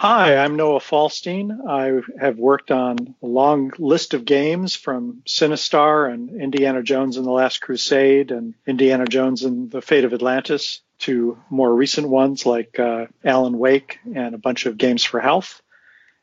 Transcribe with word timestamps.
Hi, 0.00 0.38
I'm 0.38 0.56
Noah 0.56 0.80
Falstein. 0.80 1.60
I 1.68 2.00
have 2.18 2.38
worked 2.38 2.70
on 2.70 3.14
a 3.22 3.26
long 3.26 3.70
list 3.78 4.14
of 4.14 4.24
games 4.24 4.74
from 4.74 5.20
Sinistar 5.28 6.10
and 6.10 6.30
Indiana 6.40 6.82
Jones 6.82 7.18
and 7.18 7.26
the 7.26 7.30
Last 7.30 7.60
Crusade 7.60 8.30
and 8.30 8.54
Indiana 8.66 9.04
Jones 9.04 9.42
and 9.42 9.70
the 9.70 9.82
Fate 9.82 10.04
of 10.04 10.14
Atlantis 10.14 10.80
to 11.00 11.36
more 11.50 11.74
recent 11.74 12.08
ones 12.08 12.46
like 12.46 12.78
uh, 12.78 13.08
Alan 13.22 13.58
Wake 13.58 13.98
and 14.14 14.34
a 14.34 14.38
bunch 14.38 14.64
of 14.64 14.78
games 14.78 15.04
for 15.04 15.20
health. 15.20 15.60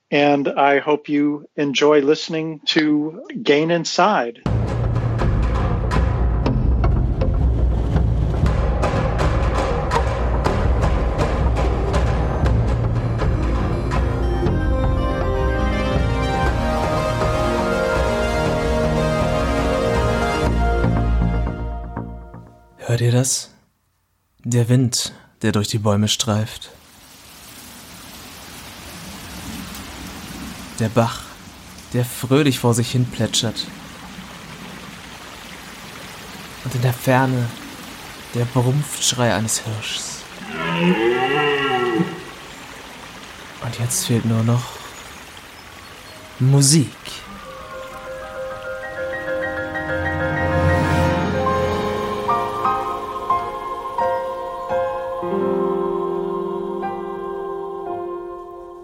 And 0.09 0.47
I 0.47 0.79
hope 0.79 1.07
you 1.07 1.47
enjoy 1.55 1.99
listening 1.99 2.61
to 2.69 3.27
Gain 3.43 3.69
Inside. 3.69 4.41
Ihr 23.07 23.13
das? 23.13 23.51
Der 24.43 24.69
Wind, 24.69 25.13
der 25.41 25.51
durch 25.51 25.67
die 25.67 25.79
Bäume 25.79 26.07
streift. 26.07 26.71
Der 30.79 30.89
Bach, 30.89 31.21
der 31.93 32.05
fröhlich 32.05 32.59
vor 32.59 32.73
sich 32.73 32.91
hin 32.91 33.05
plätschert. 33.05 33.65
Und 36.65 36.75
in 36.75 36.81
der 36.81 36.93
Ferne 36.93 37.49
der 38.33 38.45
Brumpfschrei 38.45 39.33
eines 39.33 39.59
Hirschs. 39.59 40.17
Und 43.63 43.79
jetzt 43.79 44.05
fehlt 44.05 44.25
nur 44.25 44.43
noch 44.43 44.65
Musik. 46.39 46.87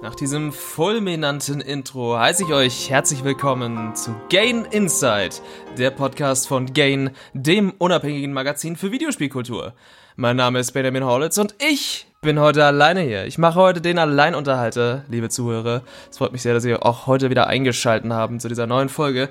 Nach 0.04 0.16
diesem 0.16 0.52
fulminanten 0.52 1.62
Intro 1.62 2.20
heiße 2.20 2.44
ich 2.44 2.52
euch 2.52 2.90
herzlich 2.90 3.24
willkommen 3.24 3.96
zu 3.96 4.14
Gain 4.30 4.66
Insight, 4.66 5.42
der 5.78 5.92
Podcast 5.92 6.50
von 6.50 6.74
Gain, 6.74 7.12
dem 7.32 7.72
unabhängigen 7.78 8.34
Magazin 8.34 8.76
für 8.76 8.92
Videospielkultur. 8.92 9.72
Mein 10.18 10.36
Name 10.36 10.60
ist 10.60 10.74
Benjamin 10.74 11.06
Horlitz 11.06 11.38
und 11.38 11.56
ich 11.58 12.06
bin 12.20 12.38
heute 12.38 12.66
alleine 12.66 13.00
hier. 13.00 13.26
Ich 13.28 13.38
mache 13.38 13.62
heute 13.62 13.80
den 13.80 13.98
Alleinunterhalter, 13.98 15.06
liebe 15.08 15.30
Zuhörer. 15.30 15.84
Es 16.12 16.18
freut 16.18 16.34
mich 16.34 16.42
sehr, 16.42 16.54
dass 16.54 16.66
ihr 16.66 16.86
auch 16.86 17.08
heute 17.08 17.30
wieder 17.30 17.48
eingeschalten 17.48 18.12
haben 18.12 18.42
zu 18.42 18.50
dieser 18.50 18.68
neuen 18.68 18.90
Folge. 18.90 19.30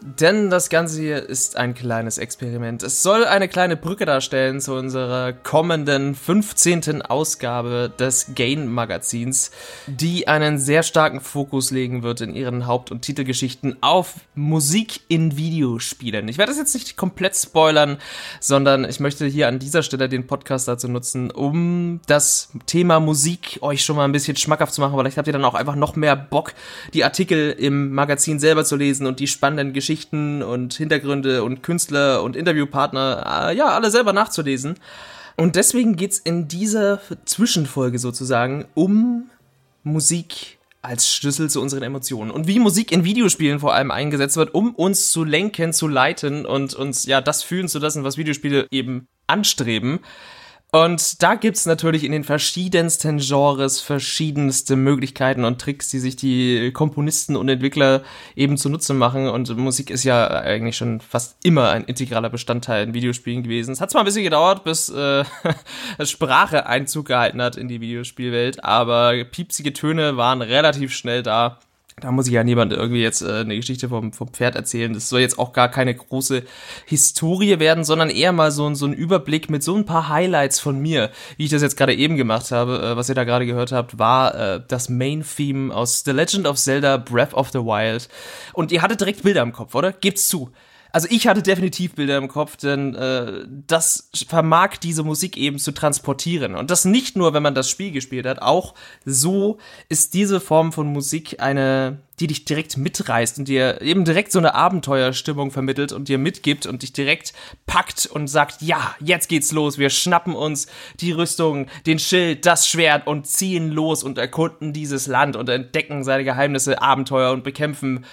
Denn 0.00 0.48
das 0.48 0.70
Ganze 0.70 1.00
hier 1.00 1.28
ist 1.28 1.56
ein 1.56 1.74
kleines 1.74 2.18
Experiment. 2.18 2.84
Es 2.84 3.02
soll 3.02 3.24
eine 3.24 3.48
kleine 3.48 3.76
Brücke 3.76 4.06
darstellen 4.06 4.60
zu 4.60 4.74
unserer 4.74 5.32
kommenden 5.32 6.14
15. 6.14 7.02
Ausgabe 7.02 7.92
des 7.98 8.32
Gain 8.36 8.68
Magazins, 8.68 9.50
die 9.88 10.28
einen 10.28 10.58
sehr 10.58 10.84
starken 10.84 11.20
Fokus 11.20 11.72
legen 11.72 12.04
wird 12.04 12.20
in 12.20 12.36
ihren 12.36 12.68
Haupt- 12.68 12.92
und 12.92 13.02
Titelgeschichten 13.02 13.76
auf 13.80 14.14
Musik 14.36 15.00
in 15.08 15.36
Videospielen. 15.36 16.28
Ich 16.28 16.38
werde 16.38 16.52
das 16.52 16.58
jetzt 16.58 16.74
nicht 16.74 16.96
komplett 16.96 17.34
spoilern, 17.34 17.98
sondern 18.38 18.84
ich 18.84 19.00
möchte 19.00 19.26
hier 19.26 19.48
an 19.48 19.58
dieser 19.58 19.82
Stelle 19.82 20.08
den 20.08 20.28
Podcast 20.28 20.68
dazu 20.68 20.86
nutzen, 20.86 21.32
um 21.32 22.00
das 22.06 22.50
Thema 22.66 23.00
Musik 23.00 23.58
euch 23.62 23.84
schon 23.84 23.96
mal 23.96 24.04
ein 24.04 24.12
bisschen 24.12 24.36
schmackhaft 24.36 24.74
zu 24.74 24.80
machen. 24.80 24.96
Vielleicht 24.96 25.18
habt 25.18 25.26
ihr 25.26 25.32
dann 25.32 25.44
auch 25.44 25.54
einfach 25.54 25.74
noch 25.74 25.96
mehr 25.96 26.14
Bock, 26.14 26.54
die 26.94 27.02
Artikel 27.02 27.50
im 27.50 27.92
Magazin 27.92 28.38
selber 28.38 28.64
zu 28.64 28.76
lesen 28.76 29.04
und 29.04 29.18
die 29.18 29.26
spannenden 29.26 29.72
Geschichten 29.72 29.87
Geschichten 29.88 30.42
und 30.42 30.74
Hintergründe 30.74 31.42
und 31.42 31.62
Künstler 31.62 32.22
und 32.22 32.36
Interviewpartner, 32.36 33.48
äh, 33.48 33.56
ja, 33.56 33.68
alle 33.68 33.90
selber 33.90 34.12
nachzulesen. 34.12 34.74
Und 35.34 35.56
deswegen 35.56 35.96
geht's 35.96 36.18
in 36.18 36.46
dieser 36.46 37.00
Zwischenfolge 37.24 37.98
sozusagen 37.98 38.66
um 38.74 39.30
Musik 39.84 40.58
als 40.82 41.10
Schlüssel 41.10 41.48
zu 41.48 41.62
unseren 41.62 41.82
Emotionen 41.82 42.30
und 42.30 42.46
wie 42.46 42.58
Musik 42.58 42.92
in 42.92 43.04
Videospielen 43.04 43.60
vor 43.60 43.72
allem 43.72 43.90
eingesetzt 43.90 44.36
wird, 44.36 44.52
um 44.52 44.74
uns 44.74 45.10
zu 45.10 45.24
lenken, 45.24 45.72
zu 45.72 45.88
leiten 45.88 46.44
und 46.44 46.74
uns 46.74 47.06
ja 47.06 47.22
das 47.22 47.42
fühlen 47.42 47.68
zu 47.68 47.78
lassen, 47.78 48.04
was 48.04 48.18
Videospiele 48.18 48.66
eben 48.70 49.08
anstreben. 49.26 50.00
Und 50.70 51.22
da 51.22 51.34
gibt's 51.34 51.64
natürlich 51.64 52.04
in 52.04 52.12
den 52.12 52.24
verschiedensten 52.24 53.18
Genres 53.18 53.80
verschiedenste 53.80 54.76
Möglichkeiten 54.76 55.46
und 55.46 55.58
Tricks, 55.58 55.88
die 55.88 55.98
sich 55.98 56.14
die 56.14 56.72
Komponisten 56.72 57.36
und 57.36 57.48
Entwickler 57.48 58.02
eben 58.36 58.58
zunutze 58.58 58.92
machen. 58.92 59.28
Und 59.28 59.56
Musik 59.56 59.88
ist 59.88 60.04
ja 60.04 60.26
eigentlich 60.28 60.76
schon 60.76 61.00
fast 61.00 61.38
immer 61.42 61.70
ein 61.70 61.84
integraler 61.84 62.28
Bestandteil 62.28 62.86
in 62.86 62.92
Videospielen 62.92 63.42
gewesen. 63.42 63.72
Es 63.72 63.80
hat 63.80 63.90
zwar 63.90 64.02
ein 64.02 64.04
bisschen 64.04 64.24
gedauert, 64.24 64.64
bis 64.64 64.90
äh, 64.90 65.24
Sprache 66.04 66.66
Einzug 66.66 67.06
gehalten 67.06 67.40
hat 67.40 67.56
in 67.56 67.68
die 67.68 67.80
Videospielwelt, 67.80 68.62
aber 68.62 69.24
piepsige 69.24 69.72
Töne 69.72 70.18
waren 70.18 70.42
relativ 70.42 70.92
schnell 70.92 71.22
da. 71.22 71.60
Da 72.00 72.12
muss 72.12 72.26
ich 72.26 72.32
ja 72.32 72.44
niemand 72.44 72.72
irgendwie 72.72 73.02
jetzt 73.02 73.22
äh, 73.22 73.40
eine 73.40 73.56
Geschichte 73.56 73.88
vom, 73.88 74.12
vom 74.12 74.28
Pferd 74.28 74.54
erzählen. 74.54 74.92
Das 74.92 75.08
soll 75.08 75.20
jetzt 75.20 75.38
auch 75.38 75.52
gar 75.52 75.68
keine 75.68 75.94
große 75.94 76.42
Historie 76.86 77.58
werden, 77.58 77.84
sondern 77.84 78.10
eher 78.10 78.32
mal 78.32 78.50
so, 78.50 78.72
so 78.74 78.86
ein 78.86 78.92
Überblick 78.92 79.50
mit 79.50 79.62
so 79.62 79.76
ein 79.76 79.84
paar 79.84 80.08
Highlights 80.08 80.60
von 80.60 80.78
mir, 80.78 81.10
wie 81.36 81.44
ich 81.44 81.50
das 81.50 81.62
jetzt 81.62 81.76
gerade 81.76 81.94
eben 81.94 82.16
gemacht 82.16 82.50
habe. 82.50 82.80
Äh, 82.80 82.96
was 82.96 83.08
ihr 83.08 83.14
da 83.14 83.24
gerade 83.24 83.46
gehört 83.46 83.72
habt, 83.72 83.98
war 83.98 84.34
äh, 84.34 84.60
das 84.66 84.88
Main-Theme 84.88 85.74
aus 85.74 86.02
The 86.04 86.12
Legend 86.12 86.46
of 86.46 86.56
Zelda 86.56 86.96
Breath 86.96 87.34
of 87.34 87.50
the 87.50 87.58
Wild. 87.58 88.08
Und 88.52 88.72
ihr 88.72 88.82
hattet 88.82 89.00
direkt 89.00 89.22
Bilder 89.22 89.42
im 89.42 89.52
Kopf, 89.52 89.74
oder? 89.74 89.92
Gebt's 89.92 90.28
zu. 90.28 90.50
Also 90.90 91.08
ich 91.10 91.26
hatte 91.26 91.42
definitiv 91.42 91.94
Bilder 91.94 92.16
im 92.16 92.28
Kopf, 92.28 92.56
denn 92.56 92.94
äh, 92.94 93.44
das 93.66 94.10
vermag 94.26 94.78
diese 94.82 95.02
Musik 95.02 95.36
eben 95.36 95.58
zu 95.58 95.72
transportieren. 95.72 96.54
Und 96.54 96.70
das 96.70 96.84
nicht 96.84 97.16
nur, 97.16 97.34
wenn 97.34 97.42
man 97.42 97.54
das 97.54 97.68
Spiel 97.68 97.92
gespielt 97.92 98.26
hat, 98.26 98.40
auch 98.40 98.74
so 99.04 99.58
ist 99.88 100.14
diese 100.14 100.40
Form 100.40 100.72
von 100.72 100.90
Musik 100.90 101.40
eine, 101.40 101.98
die 102.20 102.26
dich 102.26 102.46
direkt 102.46 102.78
mitreißt 102.78 103.38
und 103.38 103.48
dir 103.48 103.82
eben 103.82 104.04
direkt 104.04 104.32
so 104.32 104.38
eine 104.38 104.54
Abenteuerstimmung 104.54 105.50
vermittelt 105.50 105.92
und 105.92 106.08
dir 106.08 106.16
mitgibt 106.16 106.64
und 106.64 106.82
dich 106.82 106.94
direkt 106.94 107.34
packt 107.66 108.06
und 108.06 108.28
sagt, 108.28 108.62
ja, 108.62 108.94
jetzt 108.98 109.28
geht's 109.28 109.52
los, 109.52 109.76
wir 109.76 109.90
schnappen 109.90 110.34
uns 110.34 110.68
die 111.00 111.12
Rüstung, 111.12 111.66
den 111.86 111.98
Schild, 111.98 112.46
das 112.46 112.66
Schwert 112.66 113.06
und 113.06 113.26
ziehen 113.26 113.70
los 113.70 114.02
und 114.02 114.16
erkunden 114.16 114.72
dieses 114.72 115.06
Land 115.06 115.36
und 115.36 115.50
entdecken 115.50 116.02
seine 116.02 116.24
Geheimnisse, 116.24 116.80
Abenteuer 116.80 117.32
und 117.32 117.44
bekämpfen 117.44 118.06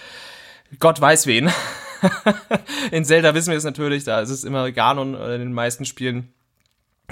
Gott 0.79 0.99
weiß 0.99 1.25
wen. 1.27 1.49
in 2.91 3.05
Zelda 3.05 3.33
wissen 3.33 3.51
wir 3.51 3.57
es 3.57 3.63
natürlich, 3.63 4.03
da 4.03 4.21
ist 4.21 4.29
es 4.29 4.43
immer 4.43 4.71
Ganon 4.71 5.15
in 5.15 5.39
den 5.39 5.53
meisten 5.53 5.85
Spielen. 5.85 6.33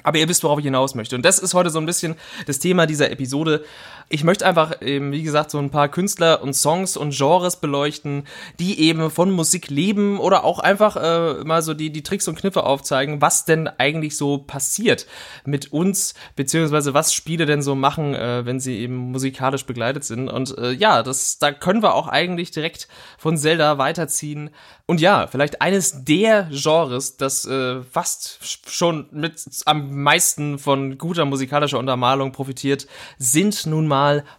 Aber 0.02 0.18
ihr 0.18 0.28
wisst, 0.28 0.44
worauf 0.44 0.58
ich 0.60 0.66
hinaus 0.66 0.96
möchte. 0.96 1.16
Und 1.16 1.24
das 1.24 1.38
ist 1.38 1.54
heute 1.54 1.70
so 1.70 1.80
ein 1.80 1.86
bisschen 1.86 2.16
das 2.48 2.58
Thema 2.58 2.88
dieser 2.88 3.12
Episode. 3.12 3.64
Ich 4.10 4.24
möchte 4.24 4.46
einfach 4.46 4.82
eben, 4.82 5.12
wie 5.12 5.24
gesagt, 5.24 5.50
so 5.50 5.58
ein 5.58 5.70
paar 5.70 5.90
Künstler 5.90 6.44
und 6.44 6.54
Songs 6.54 6.98
und 6.98 7.16
Genres 7.16 7.56
beleuchten, 7.56 8.28
die 8.60 8.80
eben 8.80 9.10
von 9.10 9.32
Musik 9.32 9.70
leben 9.70 10.20
oder 10.20 10.44
auch 10.44 10.60
einfach 10.60 10.96
äh, 10.96 11.44
mal 11.44 11.62
so 11.62 11.74
die, 11.74 11.92
die 11.92 12.04
Tricks 12.04 12.28
und 12.28 12.38
Kniffe 12.38 12.64
aufzeigen, 12.64 13.22
was 13.22 13.46
denn 13.46 13.68
eigentlich 13.68 14.18
so 14.18 14.38
passiert 14.38 15.08
mit 15.46 15.72
uns, 15.72 16.14
beziehungsweise 16.36 16.94
was 16.94 17.14
Spiele 17.14 17.46
denn 17.46 17.62
so 17.62 17.76
machen, 17.76 18.14
äh, 18.14 18.46
wenn 18.46 18.60
sie 18.60 18.78
eben 18.80 18.96
musikalisch 18.96 19.66
begleitet 19.66 20.04
sind. 20.04 20.30
Und 20.30 20.58
äh, 20.58 20.72
ja, 20.72 21.02
das, 21.02 21.40
da 21.40 21.52
können 21.52 21.82
wir 21.82 21.96
auch 21.96 22.08
eigentlich 22.08 22.52
direkt 22.52 22.88
von 23.18 23.38
Zelda 23.38 23.78
weiterziehen. 23.78 24.50
Und 24.86 25.00
ja, 25.00 25.28
vielleicht 25.28 25.62
eines 25.62 26.04
der 26.04 26.50
Genres, 26.52 27.16
das 27.16 27.46
äh, 27.46 27.82
fast 27.84 28.40
schon 28.70 29.08
mit 29.12 29.42
am 29.66 30.04
meisten 30.04 30.60
von 30.60 30.98
guter 30.98 31.24
musikalischer 31.26 31.80
Untermalung 31.80 32.34
profitiert, 32.34 32.86
sind 33.18 33.66
nun 33.66 33.88
mal 33.88 33.93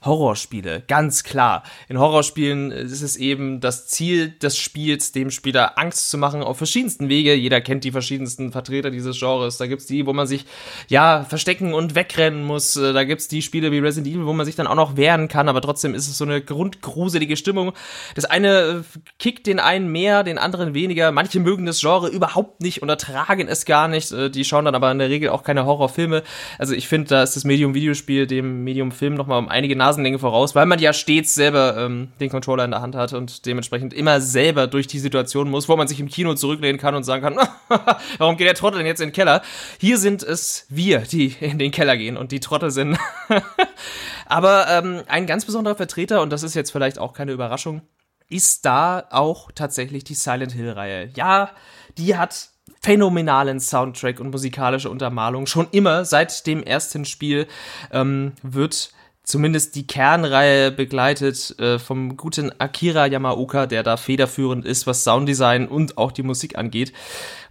Horrorspiele. 0.04 0.83
Ganz 0.86 1.24
klar. 1.24 1.62
In 1.89 1.98
Horrorspielen 1.98 2.71
ist 2.71 3.03
es 3.03 3.16
eben 3.16 3.60
das 3.60 3.86
Ziel 3.86 4.30
des 4.30 4.56
Spiels, 4.56 5.12
dem 5.12 5.30
Spieler 5.30 5.78
Angst 5.78 6.10
zu 6.10 6.18
machen 6.18 6.42
auf 6.42 6.59
verschiedensten 6.59 7.09
Wege. 7.09 7.34
Jeder 7.34 7.60
kennt 7.60 7.84
die 7.84 7.92
verschiedensten 7.92 8.53
Vertreter 8.53 8.91
dieses 8.91 9.18
Genres. 9.18 9.56
Da 9.59 9.66
gibt's 9.66 9.86
die, 9.86 10.06
wo 10.06 10.12
man 10.12 10.27
sich 10.27 10.45
ja 10.89 11.24
verstecken 11.24 11.74
und 11.74 11.95
wegrennen 11.95 12.45
muss. 12.45 12.74
Da 12.74 13.04
gibt's 13.04 13.28
die 13.28 13.42
Spiele 13.42 13.72
wie 13.72 13.78
Resident 13.78 14.15
Evil, 14.15 14.27
wo 14.27 14.33
man 14.33 14.47
sich 14.47 14.56
dann 14.56 14.66
auch 14.66 14.74
noch 14.74 14.97
wehren 14.97 15.28
kann, 15.28 15.48
aber 15.48 15.60
trotzdem 15.60 15.95
ist 15.95 16.09
es 16.09 16.18
so 16.18 16.24
eine 16.24 16.41
grundgruselige 16.42 17.36
Stimmung. 17.36 17.72
Das 18.15 18.24
eine 18.24 18.84
kickt 19.18 19.47
den 19.47 19.60
einen 19.60 19.91
mehr, 19.91 20.22
den 20.22 20.39
anderen 20.39 20.74
weniger. 20.74 21.12
Manche 21.12 21.41
mögen 21.41 21.66
das 21.66 21.80
Genre 21.80 22.09
überhaupt 22.09 22.60
nicht 22.60 22.83
und 22.83 22.89
ertragen 22.89 23.48
es 23.48 23.65
gar 23.65 23.89
nicht. 23.89 24.12
Äh, 24.12 24.30
die 24.30 24.45
schauen 24.45 24.65
dann 24.65 24.74
aber 24.74 24.91
in 24.91 24.98
der 24.98 25.09
Regel 25.09 25.30
auch 25.30 25.42
keine 25.42 25.66
Horrorfilme. 25.66 26.22
Also 26.59 26.74
ich 26.74 26.89
finde, 26.89 27.09
da 27.09 27.22
ist 27.22 27.36
das 27.36 27.45
Medium 27.45 27.74
Videospiel 27.74 28.27
dem 28.27 28.65
Medium 28.65 28.92
Film 28.92 29.15
nochmal 29.15 29.44
um 29.45 29.49
einige 29.49 29.77
Nasenlänge 29.77 30.19
voraus, 30.19 30.55
weil 30.55 30.67
man 30.67 30.79
ja 30.79 30.93
stets 30.93 31.35
selber 31.35 31.77
ähm, 31.77 32.09
den 32.21 32.31
Controller 32.31 32.65
in 32.65 32.73
der 32.73 32.81
Hand 32.81 32.97
hat 32.97 33.13
und 33.13 33.47
dementsprechend 33.47 33.95
immer 33.95 34.21
selber 34.21 34.67
durch 34.67 34.87
die 34.87 34.99
Situation 34.99 35.51
muss, 35.51 35.69
wo 35.69 35.77
man 35.77 35.89
sich 35.89 36.01
im 36.01 36.09
Kino 36.09 36.35
zurücklehnen 36.35 36.81
kann 36.81 36.95
und 36.95 37.05
sagen 37.05 37.23
kann, 37.23 37.49
warum 38.19 38.37
geht 38.37 38.47
der 38.47 38.55
Trottel 38.55 38.79
denn 38.79 38.87
jetzt 38.87 39.01
in 39.01 39.09
den 39.09 39.15
Keller? 39.15 39.43
Hier 39.79 39.99
sind 39.99 40.23
es 40.23 40.67
wir, 40.69 41.01
die 41.01 41.35
in 41.41 41.59
den 41.59 41.71
Keller 41.71 41.97
gehen 41.97 42.17
und 42.17 42.33
die 42.33 42.41
Trottel 42.41 42.71
sind 42.71 42.99
Aber 44.27 44.69
ähm, 44.69 45.03
ein 45.07 45.27
ganz 45.27 45.45
besonderer 45.45 45.77
Vertreter, 45.77 46.23
und 46.23 46.31
das 46.31 46.43
ist 46.43 46.55
jetzt 46.55 46.71
vielleicht 46.71 46.99
auch 46.99 47.13
keine 47.13 47.33
Überraschung, 47.33 47.83
ist 48.29 48.65
da 48.65 49.05
auch 49.11 49.51
tatsächlich 49.55 50.05
die 50.05 50.15
Silent 50.15 50.53
Hill-Reihe. 50.53 51.11
Ja, 51.15 51.51
die 51.99 52.17
hat 52.17 52.49
phänomenalen 52.81 53.61
Soundtrack 53.61 54.21
und 54.21 54.31
musikalische 54.31 54.91
Untermalung. 54.91 55.47
Schon 55.47 55.69
immer, 55.71 56.05
seit 56.05 56.47
dem 56.47 56.63
ersten 56.63 57.05
Spiel, 57.05 57.47
ähm, 57.93 58.33
wird 58.43 58.93
zumindest 59.24 59.74
die 59.74 59.86
Kernreihe 59.86 60.71
begleitet 60.71 61.59
äh, 61.59 61.78
vom 61.78 62.16
guten 62.16 62.53
Akira 62.60 63.06
Yamaoka, 63.06 63.66
der 63.66 63.82
da 63.82 63.97
federführend 63.97 64.65
ist, 64.65 64.86
was 64.86 65.03
Sounddesign 65.03 65.66
und 65.66 65.98
auch 65.98 66.12
die 66.12 66.22
Musik 66.22 66.56
angeht. 66.56 66.92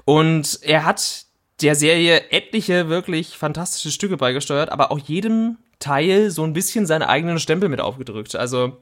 Und 0.06 0.60
er 0.62 0.86
hat 0.86 1.26
der 1.62 1.76
Serie 1.76 2.32
etliche 2.32 2.90
wirklich 2.90 3.38
fantastische 3.38 3.92
Stücke 3.92 4.18
beigesteuert, 4.18 4.72
aber 4.72 4.92
auch 4.92 5.00
jedem 5.00 5.58
Teil 5.80 6.32
so 6.32 6.44
ein 6.44 6.54
bisschen 6.54 6.86
seinen 6.86 7.04
eigenen 7.04 7.40
Stempel 7.40 7.70
mit 7.70 7.82
aufgedrückt. 7.82 8.36
Also 8.36 8.78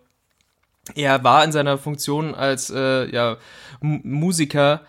er 0.95 1.23
war 1.23 1.43
in 1.43 1.51
seiner 1.51 1.77
Funktion 1.77 2.35
als 2.35 2.69
äh, 2.69 3.09
ja, 3.11 3.37
Musiker 3.81 4.81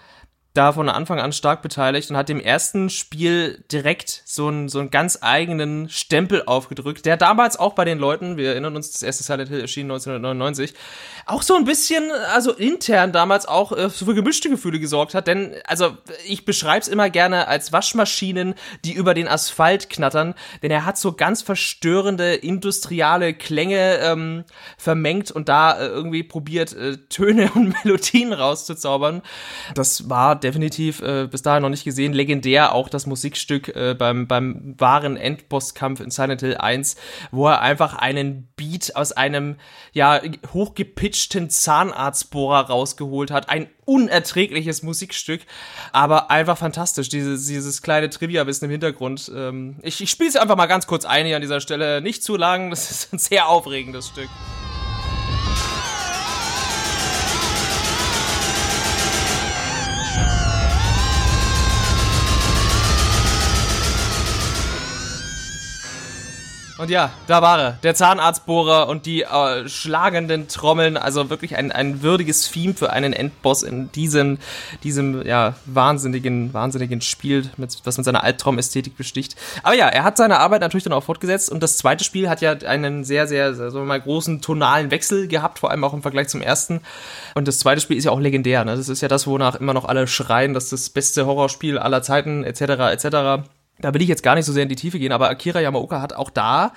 da 0.55 0.73
von 0.73 0.89
Anfang 0.89 1.19
an 1.19 1.33
stark 1.33 1.63
beteiligt 1.63 2.11
und 2.11 2.17
hat 2.17 2.29
dem 2.29 2.41
ersten 2.41 2.91
Spiel 2.91 3.65
direkt 3.73 4.23
so 4.27 4.49
einen, 4.49 4.69
so 4.69 4.81
einen 4.81 4.91
ganz 4.91 5.19
eigenen 5.23 5.89
Stempel 5.89 6.43
aufgedrückt, 6.45 7.07
der 7.07 7.17
damals 7.17 7.59
auch 7.59 7.73
bei 7.75 7.87
den 7.87 7.99
Leuten, 7.99 8.37
wir 8.37 8.51
erinnern 8.51 8.77
uns, 8.77 8.93
das 8.93 9.03
erste 9.03 9.25
Silent 9.25 9.49
Hill 9.49 9.61
erschien 9.61 9.91
1999, 9.91 10.75
auch 11.25 11.41
so 11.41 11.55
ein 11.55 11.65
bisschen, 11.65 12.11
also 12.35 12.53
intern 12.53 13.13
damals 13.13 13.47
auch 13.47 13.73
äh, 13.73 13.89
für 13.89 14.15
gemischte 14.15 14.51
Gefühle 14.51 14.79
gesorgt 14.79 15.15
hat, 15.15 15.27
denn, 15.27 15.55
also 15.67 15.97
ich 16.27 16.45
beschreib's 16.45 16.89
immer 16.89 17.09
gerne 17.09 17.49
als 17.49 17.73
Waschmaschinen, 17.73 18.55
die 18.85 18.93
über 18.93 19.15
den 19.15 19.29
Asphalt 19.29 19.89
knattern, 19.89 20.35
denn 20.63 20.71
er 20.71 20.85
hat 20.85 20.99
so 20.99 21.15
ganz 21.15 21.41
verstörende 21.41 22.35
industriale 22.35 23.33
Klänge 23.33 23.99
ähm, 24.03 24.45
vermengt 24.77 25.31
und 25.31 25.49
da 25.49 25.79
äh, 25.79 25.87
irgendwie 25.87 26.23
probiert, 26.23 26.75
äh, 26.75 26.99
Töne 27.09 27.51
und 27.55 27.75
Melodien 27.85 28.35
rauszuzaubern. 28.35 29.23
Das 29.75 30.11
war 30.11 30.42
definitiv 30.43 31.01
äh, 31.01 31.27
bis 31.31 31.43
dahin 31.43 31.63
noch 31.63 31.69
nicht 31.69 31.85
gesehen. 31.85 32.13
Legendär 32.13 32.75
auch 32.75 32.89
das 32.89 33.07
Musikstück 33.07 33.75
äh, 33.75 33.95
beim, 33.95 34.27
beim 34.27 34.75
wahren 34.79 35.17
Endbosskampf 35.17 36.01
in 36.01 36.11
Silent 36.11 36.41
Hill 36.41 36.57
1, 36.57 36.97
wo 37.31 37.49
er 37.49 37.61
einfach 37.61 37.95
einen 37.95 38.49
Beat 38.57 38.97
aus 38.97 39.13
einem, 39.13 39.57
ja, 39.93 40.21
hochgepitchten 40.53 41.51
Zahnarztbohrer 41.51 42.69
rausgeholt 42.69 43.31
hat. 43.31 43.49
Ein 43.49 43.69
unerträgliches 43.85 44.83
Musikstück, 44.83 45.43
aber 45.93 46.31
einfach 46.31 46.59
fantastisch. 46.59 47.09
Dieses, 47.09 47.47
dieses 47.47 47.83
kleine 47.83 48.11
Trivia-Wissen 48.11 48.67
im 48.67 48.71
Hintergrund. 48.71 49.31
Ähm, 49.35 49.79
ich 49.83 50.01
ich 50.01 50.11
spiele 50.11 50.29
es 50.29 50.37
einfach 50.37 50.57
mal 50.57 50.67
ganz 50.67 50.87
kurz 50.87 51.05
ein 51.05 51.27
hier 51.27 51.37
an 51.37 51.43
dieser 51.43 51.61
Stelle. 51.61 52.01
Nicht 52.01 52.23
zu 52.23 52.37
lang, 52.37 52.71
das 52.71 52.91
ist 52.91 53.13
ein 53.13 53.19
sehr 53.19 53.49
aufregendes 53.49 54.09
Stück. 54.09 54.29
Und 66.83 66.91
ja, 66.91 67.13
da 67.29 67.43
war 67.43 67.61
er, 67.61 67.71
der 67.85 67.95
Zahnarztbohrer 67.95 68.89
und 68.89 69.07
die 69.07 69.23
äh, 69.23 69.69
schlagenden 69.69 70.49
Trommeln, 70.49 70.97
also 70.97 71.31
wirklich 71.31 71.55
ein, 71.55 71.71
ein 71.71 72.03
würdiges 72.03 72.51
Theme 72.51 72.75
für 72.75 72.91
einen 72.91 73.13
Endboss 73.13 73.63
in 73.63 73.93
diesem, 73.93 74.39
diesem 74.83 75.25
ja, 75.25 75.55
wahnsinnigen, 75.65 76.53
wahnsinnigen 76.53 77.01
Spiel, 77.01 77.49
mit, 77.57 77.79
was 77.85 77.99
mit 77.99 78.05
seiner 78.05 78.25
Albtraumästhetik 78.25 78.97
besticht. 78.97 79.37
Aber 79.63 79.77
ja, 79.77 79.87
er 79.87 80.03
hat 80.03 80.17
seine 80.17 80.41
Arbeit 80.41 80.61
natürlich 80.63 80.83
dann 80.83 80.93
auch 80.93 81.05
fortgesetzt 81.05 81.51
und 81.51 81.63
das 81.63 81.79
zweite 81.79 82.03
Spiel 82.03 82.29
hat 82.29 82.41
ja 82.41 82.51
einen 82.51 83.05
sehr, 83.05 83.29
sehr, 83.29 83.55
sagen 83.55 83.75
wir 83.75 83.83
mal, 83.83 84.01
großen 84.01 84.41
tonalen 84.41 84.91
Wechsel 84.91 85.29
gehabt, 85.29 85.61
vor 85.61 85.71
allem 85.71 85.85
auch 85.85 85.95
im 85.95 86.03
Vergleich 86.03 86.27
zum 86.27 86.43
ersten. 86.43 86.81
Und 87.37 87.47
das 87.47 87.61
zweite 87.61 87.81
Spiel 87.81 87.97
ist 87.97 88.07
ja 88.07 88.11
auch 88.11 88.19
legendär, 88.19 88.65
ne? 88.65 88.75
Das 88.75 88.89
ist 88.89 89.03
ja 89.03 89.07
das, 89.07 89.29
wonach 89.29 89.55
immer 89.55 89.73
noch 89.73 89.85
alle 89.85 90.09
schreien, 90.09 90.53
dass 90.53 90.71
das 90.71 90.91
beste 90.91 91.27
Horrorspiel 91.27 91.79
aller 91.79 92.03
Zeiten, 92.03 92.43
etc., 92.43 92.61
etc., 92.91 93.47
da 93.83 93.93
will 93.95 94.03
ich 94.03 94.09
jetzt 94.09 94.23
gar 94.23 94.35
nicht 94.35 94.47
so 94.47 94.53
sehr 94.53 94.63
in 94.63 94.69
die 94.69 94.77
Tiefe 94.77 94.99
gehen, 94.99 95.13
aber 95.13 95.29
Akira 95.29 95.61
Yamaoka 95.61 96.01
hat 96.01 96.15
auch 96.15 96.31
da 96.31 96.73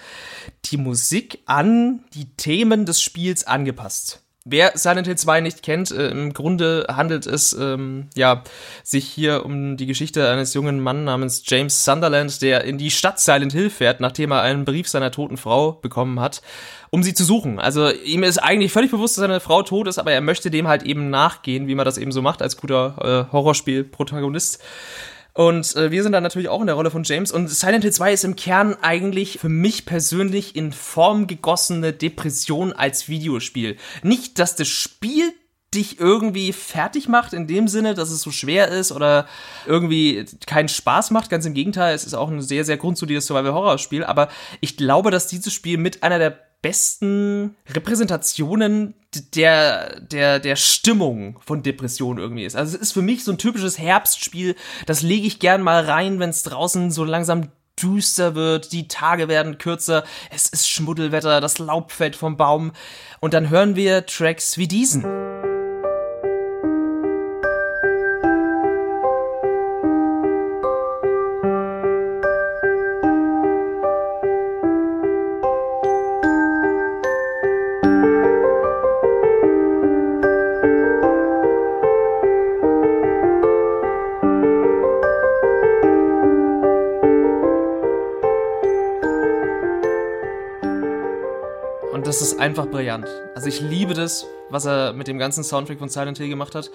die 0.66 0.78
Musik 0.78 1.40
an 1.46 2.04
die 2.14 2.26
Themen 2.36 2.86
des 2.86 3.02
Spiels 3.02 3.48
angepasst. 3.48 4.22
Wer 4.48 4.74
Silent 4.76 5.08
Hill 5.08 5.18
2 5.18 5.42
nicht 5.42 5.64
kennt, 5.64 5.90
äh, 5.90 6.10
im 6.10 6.32
Grunde 6.32 6.86
handelt 6.88 7.26
es 7.26 7.54
ähm, 7.54 8.12
ja 8.14 8.44
sich 8.84 9.08
hier 9.08 9.44
um 9.44 9.76
die 9.76 9.88
Geschichte 9.88 10.30
eines 10.30 10.54
jungen 10.54 10.80
Mann 10.80 11.04
namens 11.04 11.42
James 11.48 11.84
Sunderland, 11.84 12.44
der 12.44 12.64
in 12.64 12.78
die 12.78 12.92
Stadt 12.92 13.20
Silent 13.20 13.54
Hill 13.54 13.72
fährt, 13.72 14.02
nachdem 14.02 14.30
er 14.30 14.42
einen 14.42 14.64
Brief 14.64 14.88
seiner 14.88 15.10
toten 15.10 15.38
Frau 15.38 15.72
bekommen 15.72 16.20
hat, 16.20 16.44
um 16.92 17.02
sie 17.02 17.16
zu 17.16 17.24
suchen. 17.24 17.58
Also 17.58 17.90
ihm 17.90 18.22
ist 18.22 18.38
eigentlich 18.38 18.72
völlig 18.72 18.92
bewusst, 18.92 19.18
dass 19.18 19.22
seine 19.22 19.40
Frau 19.40 19.64
tot 19.64 19.88
ist, 19.88 19.98
aber 19.98 20.12
er 20.12 20.22
möchte 20.22 20.52
dem 20.52 20.68
halt 20.68 20.84
eben 20.84 21.10
nachgehen, 21.10 21.68
wie 21.68 21.74
man 21.74 21.86
das 21.86 21.98
eben 21.98 22.12
so 22.12 22.22
macht 22.22 22.44
als 22.44 22.56
guter 22.56 23.28
äh, 23.30 23.34
Horrorspiel-Protagonist. 23.34 24.60
Und 25.36 25.76
äh, 25.76 25.92
wir 25.92 26.02
sind 26.02 26.14
dann 26.14 26.24
natürlich 26.24 26.48
auch 26.48 26.62
in 26.62 26.68
der 26.68 26.76
Rolle 26.76 26.92
von 26.92 27.04
James. 27.04 27.32
Und 27.32 27.50
Silent 27.50 27.84
Hill 27.84 27.92
2 27.92 28.14
ist 28.14 28.24
im 28.24 28.38
Kern 28.38 28.78
eigentlich 28.82 29.38
für 29.40 29.50
mich 29.50 29.86
persönlich 29.86 30.56
in 30.56 30.72
Form 30.72 31.28
gegossene 31.28 31.92
Depression 31.92 32.72
als 32.72 33.10
Videospiel. 33.10 33.76
Nicht, 34.02 34.40
dass 34.40 34.56
das 34.56 34.70
Spiel 34.70 35.34
dich 35.74 36.00
irgendwie 36.00 36.54
fertig 36.54 37.10
macht, 37.10 37.34
in 37.34 37.48
dem 37.48 37.68
Sinne, 37.68 37.96
dass 37.96 38.12
es 38.12 38.22
so 38.22 38.32
schwer 38.32 38.70
ist 38.70 38.94
oder 38.94 39.28
irgendwie 39.68 40.24
keinen 40.46 40.70
Spaß 40.70 41.12
macht. 41.12 41.30
Ganz 41.30 41.46
im 41.46 41.54
Gegenteil, 41.54 41.94
es 41.94 42.06
ist 42.06 42.14
auch 42.14 42.32
ein 42.32 42.42
sehr, 42.42 42.64
sehr 42.64 42.78
grundsolides 42.78 43.28
Survival-Horror-Spiel. 43.28 44.06
Aber 44.06 44.30
ich 44.62 44.78
glaube, 44.78 45.12
dass 45.12 45.28
dieses 45.28 45.54
Spiel 45.54 45.78
mit 45.78 46.02
einer 46.02 46.18
der 46.18 46.40
besten 46.66 47.56
Repräsentationen 47.70 48.96
der, 49.36 50.00
der, 50.00 50.40
der 50.40 50.56
Stimmung 50.56 51.40
von 51.46 51.62
Depression 51.62 52.18
irgendwie 52.18 52.44
ist. 52.44 52.56
Also 52.56 52.76
es 52.76 52.82
ist 52.82 52.92
für 52.94 53.04
mich 53.04 53.24
so 53.24 53.32
ein 53.32 53.38
typisches 53.38 53.78
Herbstspiel, 53.78 54.56
das 54.88 55.04
lege 55.04 55.28
ich 55.28 55.38
gern 55.38 55.62
mal 55.62 55.86
rein, 55.86 56.20
wenn 56.20 56.32
es 56.32 56.42
draußen 56.42 56.90
so 56.90 57.04
langsam 57.04 57.50
düster 57.80 58.34
wird, 58.34 58.72
die 58.72 58.88
Tage 58.88 59.28
werden 59.28 59.60
kürzer, 59.60 60.06
es 60.32 60.50
ist 60.50 60.68
Schmuddelwetter, 60.68 61.40
das 61.40 61.60
Laub 61.60 61.92
fällt 61.92 62.16
vom 62.16 62.36
Baum 62.36 62.72
und 63.20 63.36
dann 63.36 63.52
hören 63.52 63.76
wir 63.76 64.08
Tracks 64.08 64.58
wie 64.58 64.68
diesen. 64.68 65.35
Einfach 92.40 92.68
brillant. 92.68 93.08
Also 93.36 93.48
ich 93.48 93.62
liebe 93.62 93.94
das, 93.94 94.28
was 94.50 94.66
er 94.66 94.94
mit 94.94 95.08
dem 95.08 95.18
ganzen 95.18 95.44
Soundtrack 95.44 95.80
von 95.80 95.90
Silent 95.90 96.18
Hill 96.18 96.30
gemacht 96.30 96.56
hat. 96.56 96.72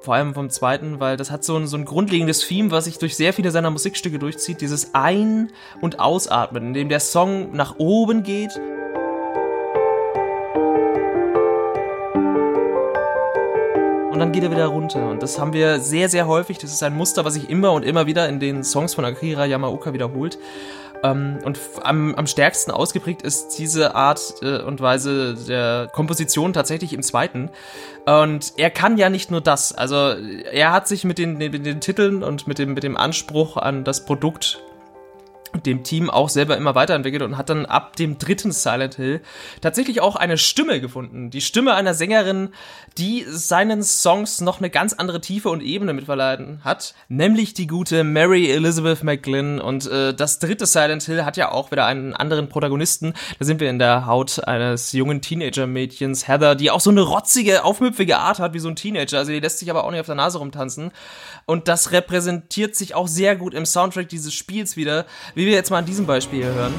Vor 0.00 0.14
allem 0.14 0.32
vom 0.32 0.48
zweiten, 0.48 1.00
weil 1.00 1.16
das 1.16 1.30
hat 1.30 1.44
so 1.44 1.56
ein, 1.56 1.66
so 1.66 1.76
ein 1.76 1.84
grundlegendes 1.84 2.46
Theme, 2.46 2.70
was 2.70 2.84
sich 2.84 2.98
durch 2.98 3.16
sehr 3.16 3.32
viele 3.32 3.50
seiner 3.50 3.70
Musikstücke 3.70 4.18
durchzieht. 4.18 4.60
Dieses 4.60 4.94
Ein- 4.94 5.50
und 5.80 5.98
Ausatmen, 5.98 6.68
in 6.68 6.74
dem 6.74 6.88
der 6.88 7.00
Song 7.00 7.52
nach 7.52 7.78
oben 7.78 8.22
geht 8.22 8.58
und 14.18 14.22
dann 14.22 14.32
geht 14.32 14.42
er 14.42 14.50
wieder 14.50 14.66
runter. 14.66 15.10
Und 15.10 15.22
das 15.22 15.38
haben 15.38 15.52
wir 15.52 15.78
sehr, 15.78 16.08
sehr 16.08 16.26
häufig. 16.26 16.58
Das 16.58 16.72
ist 16.72 16.82
ein 16.82 16.96
Muster, 16.96 17.24
was 17.24 17.34
sich 17.34 17.48
immer 17.48 17.70
und 17.70 17.84
immer 17.84 18.06
wieder 18.06 18.28
in 18.28 18.40
den 18.40 18.64
Songs 18.64 18.94
von 18.94 19.04
Akira 19.04 19.46
Yamaoka 19.46 19.92
wiederholt. 19.92 20.40
Ähm, 21.02 21.38
und 21.44 21.58
am, 21.82 22.14
am 22.14 22.26
stärksten 22.26 22.70
ausgeprägt 22.70 23.22
ist 23.22 23.58
diese 23.58 23.94
Art 23.94 24.34
äh, 24.42 24.62
und 24.62 24.80
Weise 24.80 25.34
der 25.34 25.88
Komposition 25.92 26.52
tatsächlich 26.52 26.92
im 26.92 27.02
zweiten. 27.02 27.50
Und 28.06 28.54
er 28.56 28.70
kann 28.70 28.96
ja 28.96 29.10
nicht 29.10 29.30
nur 29.30 29.40
das. 29.40 29.72
Also 29.72 30.14
er 30.52 30.72
hat 30.72 30.88
sich 30.88 31.04
mit 31.04 31.18
den, 31.18 31.38
mit 31.38 31.66
den 31.66 31.80
Titeln 31.80 32.22
und 32.22 32.46
mit 32.46 32.58
dem, 32.58 32.74
mit 32.74 32.82
dem 32.82 32.96
Anspruch 32.96 33.56
an 33.56 33.84
das 33.84 34.04
Produkt 34.04 34.62
dem 35.66 35.84
Team 35.84 36.10
auch 36.10 36.28
selber 36.28 36.56
immer 36.56 36.74
weiterentwickelt 36.74 37.22
und 37.22 37.36
hat 37.36 37.50
dann 37.50 37.66
ab 37.66 37.96
dem 37.96 38.18
dritten 38.18 38.52
Silent 38.52 38.96
Hill 38.96 39.20
tatsächlich 39.60 40.00
auch 40.00 40.16
eine 40.16 40.38
Stimme 40.38 40.80
gefunden. 40.80 41.30
Die 41.30 41.40
Stimme 41.40 41.74
einer 41.74 41.94
Sängerin, 41.94 42.50
die 42.96 43.24
seinen 43.28 43.82
Songs 43.82 44.40
noch 44.40 44.58
eine 44.58 44.70
ganz 44.70 44.92
andere 44.92 45.20
Tiefe 45.20 45.50
und 45.50 45.62
Ebene 45.62 45.92
mitverleihen 45.92 46.60
hat, 46.64 46.94
nämlich 47.08 47.54
die 47.54 47.66
gute 47.66 48.04
Mary 48.04 48.50
Elizabeth 48.50 49.02
McGlynn. 49.02 49.60
Und 49.60 49.86
äh, 49.86 50.14
das 50.14 50.38
dritte 50.38 50.66
Silent 50.66 51.02
Hill 51.04 51.24
hat 51.24 51.36
ja 51.36 51.52
auch 51.52 51.70
wieder 51.70 51.86
einen 51.86 52.14
anderen 52.14 52.48
Protagonisten. 52.48 53.14
Da 53.38 53.44
sind 53.44 53.60
wir 53.60 53.70
in 53.70 53.78
der 53.78 54.06
Haut 54.06 54.42
eines 54.44 54.92
jungen 54.92 55.20
Teenager-Mädchens, 55.20 56.28
Heather, 56.28 56.54
die 56.54 56.70
auch 56.70 56.80
so 56.80 56.90
eine 56.90 57.02
rotzige, 57.02 57.64
aufmüpfige 57.64 58.18
Art 58.18 58.38
hat 58.38 58.54
wie 58.54 58.58
so 58.58 58.68
ein 58.68 58.76
Teenager. 58.76 59.18
Also 59.18 59.32
die 59.32 59.40
lässt 59.40 59.58
sich 59.58 59.70
aber 59.70 59.84
auch 59.84 59.90
nicht 59.90 60.00
auf 60.00 60.06
der 60.06 60.14
Nase 60.14 60.38
rumtanzen. 60.38 60.92
Und 61.46 61.68
das 61.68 61.92
repräsentiert 61.92 62.74
sich 62.74 62.94
auch 62.94 63.08
sehr 63.08 63.36
gut 63.36 63.54
im 63.54 63.66
Soundtrack 63.66 64.08
dieses 64.08 64.34
Spiels 64.34 64.76
wieder 64.76 65.06
wie 65.34 65.46
wir 65.48 65.54
jetzt 65.54 65.70
mal 65.70 65.78
an 65.78 65.86
diesem 65.86 66.04
Beispiel 66.04 66.44
hören. 66.44 66.74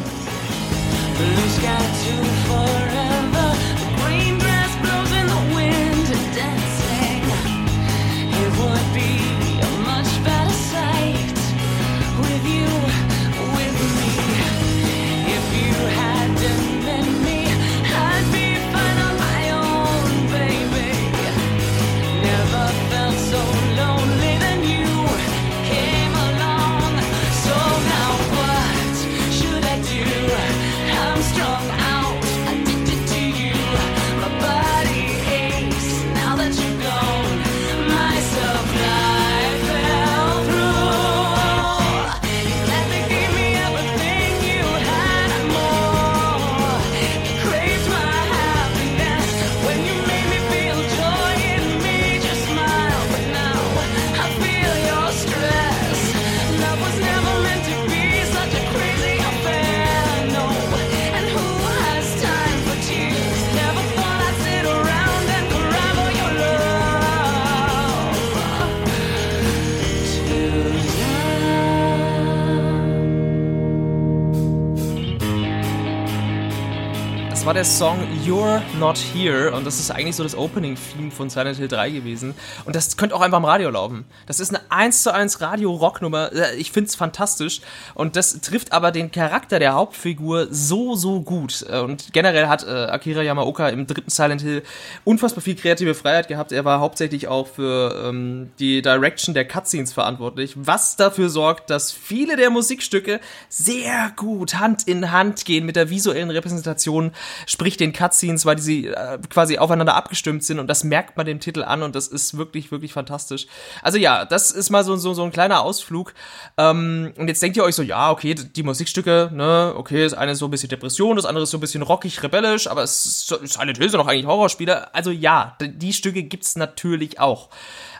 Der 77.60 77.66
Song 77.66 78.00
You're 78.25 78.62
Not 78.80 78.98
Here 78.98 79.51
und 79.51 79.68
das 79.68 79.82
ist 79.82 79.92
eigentlich 79.92 80.16
so 80.16 80.24
das 80.24 80.34
Opening-Theme 80.34 81.12
von 81.12 81.30
Silent 81.30 81.58
Hill 81.58 81.68
3 81.68 81.89
gewesen. 81.89 82.34
Und 82.63 82.74
das 82.74 82.96
könnte 82.96 83.13
auch 83.13 83.20
einfach 83.20 83.39
im 83.39 83.44
Radio 83.44 83.70
laufen. 83.70 84.06
Das 84.28 84.39
ist 84.39 84.56
eine 84.56 84.63
1 84.72 85.04
zu 85.04 85.13
1 85.13 85.42
Radio-Rock-Nummer. 85.42 86.32
Äh, 86.32 86.56
ich 86.56 86.72
finde 86.72 86.88
es 86.88 86.96
fantastisch. 86.96 87.60
Und 87.96 88.16
das 88.16 88.39
trifft 88.39 88.72
aber 88.72 88.92
den 88.92 89.12
Charakter 89.12 89.60
der 89.60 89.74
Hauptfigur 89.74 90.48
so, 90.50 90.96
so 90.96 91.20
gut. 91.20 91.66
Äh, 91.70 91.80
und 91.80 92.13
generell 92.13 92.48
hat 92.48 92.63
äh, 92.63 92.70
Akira 92.70 93.24
Yamaoka 93.24 93.68
im 93.68 93.88
dritten 93.88 94.10
Silent 94.10 94.42
Hill 94.42 94.63
unfassbar 95.04 95.42
viel 95.42 95.56
kreative 95.56 95.96
Freiheit 95.96 96.30
gehabt. 96.30 96.54
Er 96.54 96.63
war 96.63 96.80
hauptsächlich 96.80 97.28
auch 97.28 97.48
für 97.48 98.06
ähm, 98.06 98.51
die 98.60 98.82
Direction 98.82 99.34
der 99.34 99.46
Cutscenes 99.46 99.92
verantwortlich, 99.92 100.54
was 100.56 100.96
dafür 100.96 101.28
sorgt, 101.28 101.70
dass 101.70 101.92
viele 101.92 102.38
der 102.38 102.51
Musikstücke 102.51 103.20
sehr 103.50 104.13
gut 104.16 104.54
Hand 104.54 104.88
in 104.88 105.12
Hand 105.12 105.44
gehen 105.44 105.66
mit 105.66 105.75
der 105.75 105.89
visuellen 105.89 106.30
Repräsentation 106.30 107.12
sprich 107.50 107.77
den 107.77 107.94
Cutscenes, 107.94 108.46
weil 108.46 108.58
die 108.58 108.86
äh, 108.86 109.18
quasi 109.27 109.58
aufeinander 109.58 109.96
abgestimmt 109.96 110.44
sind 110.44 110.60
und 110.60 110.68
das 110.68 110.84
merkt 110.84 111.18
man 111.18 111.25
dem 111.25 111.39
Titel 111.39 111.63
an 111.63 111.82
und 111.82 111.96
das 111.96 112.08
ist 112.08 112.38
wirklich, 112.38 112.72
wirklich 112.72 112.94
fantastisch. 112.94 113.48
Also 113.82 113.98
ja, 113.98 114.24
das 114.25 114.51
ist 114.51 114.70
mal 114.70 114.84
so, 114.84 114.96
so, 114.98 115.15
so 115.15 115.24
ein 115.24 115.32
kleiner 115.32 115.62
Ausflug. 115.62 116.13
Ähm, 116.58 117.12
und 117.18 117.27
jetzt 117.27 117.41
denkt 117.41 117.58
ihr 117.58 117.63
euch 117.63 117.74
so, 117.74 117.82
ja, 117.82 118.12
okay, 118.12 118.36
die 118.36 118.62
Musikstücke, 118.62 119.32
ne, 119.34 119.74
okay, 119.75 120.03
das 120.03 120.13
eine 120.13 120.34
ist 120.34 120.39
so 120.39 120.46
ein 120.46 120.51
bisschen 120.51 120.70
Depression, 120.70 121.15
das 121.15 121.25
andere 121.25 121.44
ist 121.44 121.50
so 121.50 121.58
ein 121.58 121.62
bisschen 121.62 121.82
rockig, 121.82 122.22
rebellisch, 122.22 122.68
aber 122.68 122.84
es 122.84 123.03
ist, 123.06 123.27
Silent 123.27 123.79
Hill 123.79 123.89
sind 123.89 124.00
doch 124.00 124.08
eigentlich 124.08 124.27
Horrorspiele. 124.27 124.94
Also 124.94 125.10
ja, 125.10 125.58
die 125.60 125.94
Stücke 125.94 126.22
gibt's 126.22 126.56
natürlich 126.56 127.20
auch. 127.20 127.50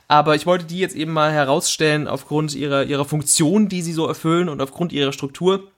Aber 0.08 0.36
ich 0.36 0.46
wollte 0.46 0.66
die 0.66 0.78
jetzt 0.78 0.96
eben 0.96 1.12
mal 1.12 1.32
herausstellen 1.32 2.08
aufgrund 2.08 2.54
ihrer, 2.54 2.84
ihrer 2.84 3.06
Funktion, 3.06 3.68
die 3.68 3.82
sie 3.82 3.94
so 3.94 4.06
erfüllen 4.06 4.48
und 4.48 4.62
aufgrund 4.62 4.94
ihrer 4.94 5.12
Struktur. 5.12 5.72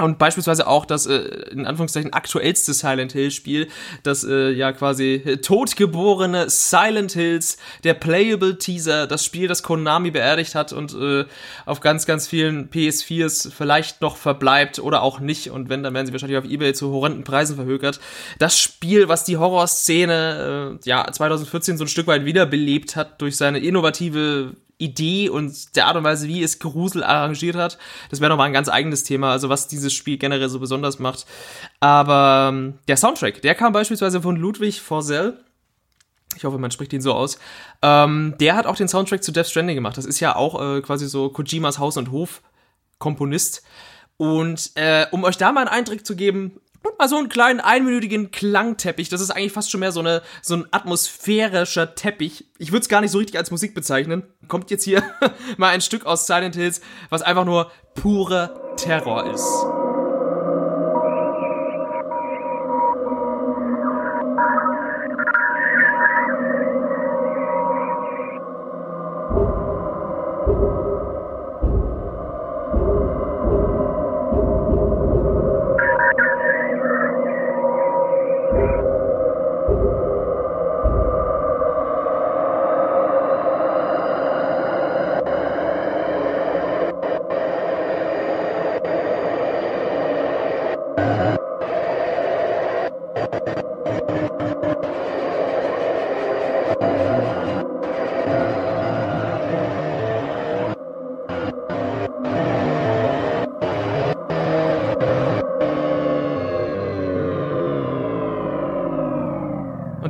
Und 0.00 0.18
beispielsweise 0.18 0.66
auch 0.66 0.86
das 0.86 1.06
äh, 1.06 1.18
in 1.50 1.66
Anführungszeichen 1.66 2.12
aktuellste 2.12 2.72
Silent 2.72 3.12
Hill 3.12 3.30
Spiel, 3.30 3.68
das 4.02 4.24
äh, 4.24 4.50
ja 4.50 4.72
quasi 4.72 5.22
äh, 5.24 5.36
totgeborene 5.38 6.48
Silent 6.48 7.12
Hills, 7.12 7.58
der 7.84 7.94
Playable 7.94 8.58
Teaser, 8.58 9.06
das 9.06 9.24
Spiel, 9.24 9.46
das 9.46 9.62
Konami 9.62 10.10
beerdigt 10.10 10.54
hat 10.54 10.72
und 10.72 10.94
äh, 10.94 11.26
auf 11.66 11.80
ganz, 11.80 12.06
ganz 12.06 12.26
vielen 12.28 12.70
PS4s 12.70 13.50
vielleicht 13.50 14.00
noch 14.00 14.16
verbleibt 14.16 14.78
oder 14.78 15.02
auch 15.02 15.20
nicht. 15.20 15.50
Und 15.50 15.68
wenn, 15.68 15.82
dann 15.82 15.94
werden 15.94 16.06
sie 16.06 16.12
wahrscheinlich 16.12 16.38
auf 16.38 16.44
Ebay 16.44 16.72
zu 16.72 16.90
horrenden 16.90 17.24
Preisen 17.24 17.56
verhökert. 17.56 18.00
Das 18.38 18.58
Spiel, 18.58 19.08
was 19.08 19.24
die 19.24 19.36
Horrorszene 19.36 20.78
äh, 20.82 20.88
ja 20.88 21.06
2014 21.10 21.76
so 21.76 21.84
ein 21.84 21.88
Stück 21.88 22.06
weit 22.06 22.24
wiederbelebt 22.24 22.96
hat 22.96 23.20
durch 23.20 23.36
seine 23.36 23.58
innovative 23.58 24.54
Idee 24.80 25.28
und 25.28 25.76
der 25.76 25.86
Art 25.86 25.96
und 25.96 26.04
Weise, 26.04 26.26
wie 26.26 26.42
es 26.42 26.58
Grusel 26.58 27.04
arrangiert 27.04 27.56
hat. 27.56 27.78
Das 28.10 28.20
wäre 28.20 28.30
nochmal 28.30 28.46
ein 28.46 28.52
ganz 28.52 28.68
eigenes 28.68 29.04
Thema, 29.04 29.30
also 29.32 29.48
was 29.48 29.68
dieses 29.68 29.92
Spiel 29.92 30.18
generell 30.18 30.48
so 30.48 30.58
besonders 30.58 30.98
macht. 30.98 31.26
Aber 31.80 32.50
ähm, 32.52 32.78
der 32.88 32.96
Soundtrack, 32.96 33.42
der 33.42 33.54
kam 33.54 33.72
beispielsweise 33.72 34.20
von 34.22 34.36
Ludwig 34.36 34.80
Forsell. 34.80 35.38
Ich 36.36 36.44
hoffe, 36.44 36.58
man 36.58 36.70
spricht 36.70 36.92
ihn 36.92 37.00
so 37.00 37.12
aus. 37.12 37.38
Ähm, 37.82 38.34
der 38.40 38.56
hat 38.56 38.66
auch 38.66 38.76
den 38.76 38.88
Soundtrack 38.88 39.22
zu 39.22 39.32
Death 39.32 39.48
Stranding 39.48 39.74
gemacht. 39.74 39.98
Das 39.98 40.06
ist 40.06 40.20
ja 40.20 40.36
auch 40.36 40.60
äh, 40.60 40.80
quasi 40.80 41.08
so 41.08 41.28
Kojimas 41.28 41.78
Haus- 41.78 41.96
und 41.96 42.10
Hof-Komponist. 42.10 43.62
Und 44.16 44.70
äh, 44.76 45.06
um 45.10 45.24
euch 45.24 45.36
da 45.36 45.50
mal 45.50 45.62
einen 45.62 45.68
Eindruck 45.68 46.06
zu 46.06 46.14
geben, 46.14 46.60
mal 47.00 47.08
so 47.08 47.16
einen 47.16 47.28
kleinen 47.28 47.60
einminütigen 47.60 48.30
Klangteppich. 48.30 49.08
Das 49.08 49.20
ist 49.20 49.30
eigentlich 49.30 49.52
fast 49.52 49.70
schon 49.70 49.80
mehr 49.80 49.92
so, 49.92 50.00
eine, 50.00 50.22
so 50.42 50.54
ein 50.56 50.66
atmosphärischer 50.70 51.94
Teppich. 51.94 52.46
Ich 52.58 52.72
würde 52.72 52.82
es 52.82 52.88
gar 52.88 53.00
nicht 53.00 53.10
so 53.10 53.18
richtig 53.18 53.38
als 53.38 53.50
Musik 53.50 53.74
bezeichnen. 53.74 54.22
Kommt 54.48 54.70
jetzt 54.70 54.84
hier 54.84 55.02
mal 55.56 55.68
ein 55.70 55.80
Stück 55.80 56.04
aus 56.06 56.26
Silent 56.26 56.56
Hills, 56.56 56.80
was 57.08 57.22
einfach 57.22 57.44
nur 57.44 57.70
pure 57.94 58.74
Terror 58.76 59.32
ist. 59.32 59.79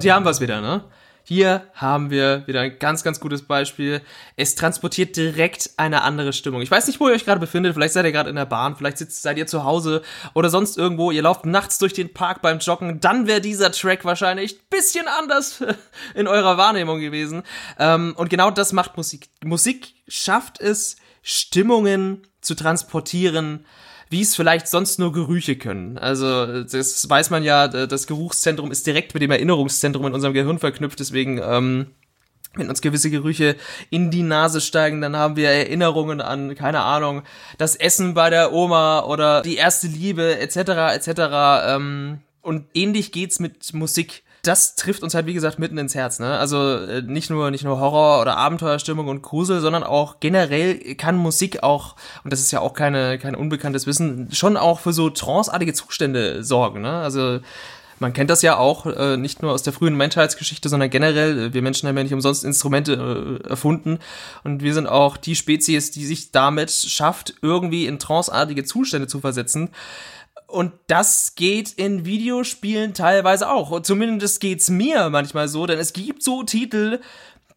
Und 0.00 0.04
hier 0.04 0.14
haben 0.14 0.24
wir 0.24 0.30
es 0.30 0.40
wieder, 0.40 0.62
ne? 0.62 0.82
Hier 1.24 1.66
haben 1.74 2.08
wir 2.08 2.46
wieder 2.46 2.62
ein 2.62 2.78
ganz, 2.78 3.04
ganz 3.04 3.20
gutes 3.20 3.42
Beispiel. 3.42 4.00
Es 4.34 4.54
transportiert 4.54 5.14
direkt 5.14 5.72
eine 5.76 6.00
andere 6.00 6.32
Stimmung. 6.32 6.62
Ich 6.62 6.70
weiß 6.70 6.86
nicht, 6.86 7.00
wo 7.00 7.08
ihr 7.08 7.14
euch 7.14 7.26
gerade 7.26 7.38
befindet. 7.38 7.74
Vielleicht 7.74 7.92
seid 7.92 8.06
ihr 8.06 8.12
gerade 8.12 8.30
in 8.30 8.36
der 8.36 8.46
Bahn, 8.46 8.76
vielleicht 8.76 8.96
sitzt, 8.96 9.20
seid 9.20 9.36
ihr 9.36 9.46
zu 9.46 9.64
Hause 9.64 10.00
oder 10.32 10.48
sonst 10.48 10.78
irgendwo. 10.78 11.10
Ihr 11.10 11.20
lauft 11.20 11.44
nachts 11.44 11.76
durch 11.76 11.92
den 11.92 12.14
Park 12.14 12.40
beim 12.40 12.60
Joggen. 12.60 12.98
Dann 12.98 13.26
wäre 13.26 13.42
dieser 13.42 13.72
Track 13.72 14.06
wahrscheinlich 14.06 14.54
ein 14.54 14.64
bisschen 14.70 15.06
anders 15.06 15.62
in 16.14 16.26
eurer 16.26 16.56
Wahrnehmung 16.56 16.98
gewesen. 16.98 17.42
Ähm, 17.78 18.14
und 18.16 18.30
genau 18.30 18.50
das 18.50 18.72
macht 18.72 18.96
Musik. 18.96 19.28
Musik 19.44 19.92
schafft 20.08 20.62
es, 20.62 20.96
Stimmungen 21.20 22.26
zu 22.40 22.54
transportieren, 22.54 23.66
wie 24.10 24.20
es 24.20 24.36
vielleicht 24.36 24.68
sonst 24.68 24.98
nur 24.98 25.12
Gerüche 25.12 25.56
können. 25.56 25.96
Also 25.96 26.62
das 26.64 27.08
weiß 27.08 27.30
man 27.30 27.44
ja, 27.44 27.68
das 27.68 28.06
Geruchszentrum 28.06 28.72
ist 28.72 28.86
direkt 28.86 29.14
mit 29.14 29.22
dem 29.22 29.30
Erinnerungszentrum 29.30 30.06
in 30.06 30.14
unserem 30.14 30.34
Gehirn 30.34 30.58
verknüpft, 30.58 30.98
deswegen 30.98 31.40
ähm, 31.42 31.86
wenn 32.54 32.68
uns 32.68 32.80
gewisse 32.80 33.10
Gerüche 33.10 33.56
in 33.90 34.10
die 34.10 34.24
Nase 34.24 34.60
steigen, 34.60 35.00
dann 35.00 35.16
haben 35.16 35.36
wir 35.36 35.48
Erinnerungen 35.50 36.20
an, 36.20 36.56
keine 36.56 36.80
Ahnung, 36.80 37.22
das 37.58 37.76
Essen 37.76 38.14
bei 38.14 38.28
der 38.28 38.52
Oma 38.52 39.04
oder 39.04 39.42
die 39.42 39.54
erste 39.54 39.86
Liebe 39.86 40.38
etc. 40.38 40.56
etc. 40.94 41.08
Ähm, 41.68 42.18
und 42.42 42.66
ähnlich 42.74 43.12
geht's 43.12 43.38
mit 43.38 43.72
Musik. 43.72 44.24
Das 44.42 44.74
trifft 44.74 45.02
uns 45.02 45.14
halt, 45.14 45.26
wie 45.26 45.34
gesagt, 45.34 45.58
mitten 45.58 45.78
ins 45.78 45.94
Herz. 45.94 46.18
Ne? 46.18 46.38
Also 46.38 46.76
äh, 46.76 47.02
nicht 47.02 47.30
nur 47.30 47.50
nicht 47.50 47.64
nur 47.64 47.78
Horror 47.78 48.20
oder 48.20 48.36
Abenteuerstimmung 48.36 49.08
und 49.08 49.22
Grusel, 49.22 49.60
sondern 49.60 49.82
auch 49.82 50.20
generell 50.20 50.94
kann 50.94 51.16
Musik 51.16 51.62
auch, 51.62 51.96
und 52.24 52.32
das 52.32 52.40
ist 52.40 52.50
ja 52.50 52.60
auch 52.60 52.74
keine, 52.74 53.18
kein 53.18 53.34
unbekanntes 53.34 53.86
Wissen, 53.86 54.28
schon 54.32 54.56
auch 54.56 54.80
für 54.80 54.92
so 54.92 55.10
tranceartige 55.10 55.74
Zustände 55.74 56.42
sorgen. 56.42 56.80
Ne? 56.80 56.92
Also 56.92 57.40
man 58.00 58.14
kennt 58.14 58.30
das 58.30 58.40
ja 58.40 58.56
auch, 58.56 58.86
äh, 58.86 59.18
nicht 59.18 59.42
nur 59.42 59.52
aus 59.52 59.62
der 59.62 59.74
frühen 59.74 59.94
Menschheitsgeschichte, 59.94 60.70
sondern 60.70 60.88
generell. 60.88 61.38
Äh, 61.38 61.54
wir 61.54 61.60
Menschen 61.60 61.86
haben 61.86 61.96
ja 61.98 62.02
nicht 62.02 62.14
umsonst 62.14 62.44
Instrumente 62.44 63.40
erfunden. 63.46 63.98
Und 64.42 64.62
wir 64.62 64.72
sind 64.72 64.86
auch 64.86 65.18
die 65.18 65.36
Spezies, 65.36 65.90
die 65.90 66.06
sich 66.06 66.32
damit 66.32 66.70
schafft, 66.70 67.34
irgendwie 67.42 67.84
in 67.84 67.98
tranceartige 67.98 68.64
Zustände 68.64 69.06
zu 69.06 69.20
versetzen. 69.20 69.68
Und 70.50 70.72
das 70.88 71.34
geht 71.36 71.72
in 71.72 72.04
Videospielen 72.04 72.92
teilweise 72.92 73.48
auch. 73.48 73.70
Und 73.70 73.86
zumindest 73.86 74.40
geht's 74.40 74.68
mir 74.68 75.08
manchmal 75.08 75.48
so, 75.48 75.66
denn 75.66 75.78
es 75.78 75.92
gibt 75.92 76.22
so 76.22 76.42
Titel, 76.42 77.00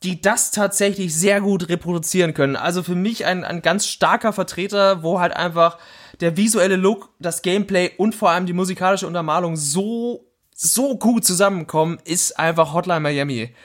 die 0.04 0.22
das 0.22 0.52
tatsächlich 0.52 1.16
sehr 1.16 1.42
gut 1.42 1.70
reproduzieren 1.70 2.34
können. 2.34 2.56
Also 2.56 2.84
für 2.84 2.96
mich 2.96 3.26
ein, 3.26 3.44
ein 3.44 3.62
ganz 3.62 3.88
starker 3.88 4.34
Vertreter, 4.34 5.02
wo 5.02 5.20
halt 5.20 5.36
einfach 5.36 5.78
der 6.20 6.38
visuelle 6.38 6.76
Look, 6.76 7.10
das 7.20 7.42
Gameplay 7.42 7.92
und 7.98 8.14
vor 8.14 8.30
allem 8.30 8.46
die 8.46 8.54
musikalische 8.54 9.08
Untermalung 9.08 9.56
so, 9.56 10.26
so 10.54 10.98
gut 10.98 11.26
zusammenkommen, 11.26 12.00
ist 12.04 12.38
einfach 12.38 12.74
Hotline 12.74 13.00
Miami. 13.00 13.56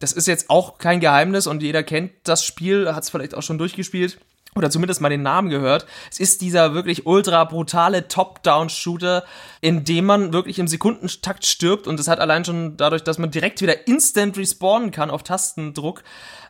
Das 0.00 0.12
ist 0.12 0.26
jetzt 0.26 0.50
auch 0.50 0.78
kein 0.78 1.00
Geheimnis 1.00 1.46
und 1.46 1.62
jeder 1.62 1.82
kennt 1.82 2.12
das 2.24 2.44
Spiel, 2.44 2.92
hat 2.94 3.04
es 3.04 3.10
vielleicht 3.10 3.34
auch 3.34 3.42
schon 3.42 3.58
durchgespielt 3.58 4.18
oder 4.54 4.70
zumindest 4.70 5.00
mal 5.00 5.08
den 5.08 5.22
Namen 5.22 5.50
gehört. 5.50 5.86
Es 6.10 6.18
ist 6.20 6.40
dieser 6.40 6.74
wirklich 6.74 7.06
ultra 7.06 7.44
brutale 7.44 8.08
Top-Down-Shooter, 8.08 9.24
in 9.60 9.84
dem 9.84 10.06
man 10.06 10.32
wirklich 10.32 10.58
im 10.58 10.68
Sekundentakt 10.68 11.46
stirbt 11.46 11.86
und 11.86 12.00
es 12.00 12.08
hat 12.08 12.20
allein 12.20 12.44
schon 12.44 12.76
dadurch, 12.76 13.04
dass 13.04 13.18
man 13.18 13.30
direkt 13.30 13.62
wieder 13.62 13.86
instant 13.86 14.36
respawnen 14.36 14.90
kann 14.90 15.10
auf 15.10 15.22
Tastendruck, 15.22 16.02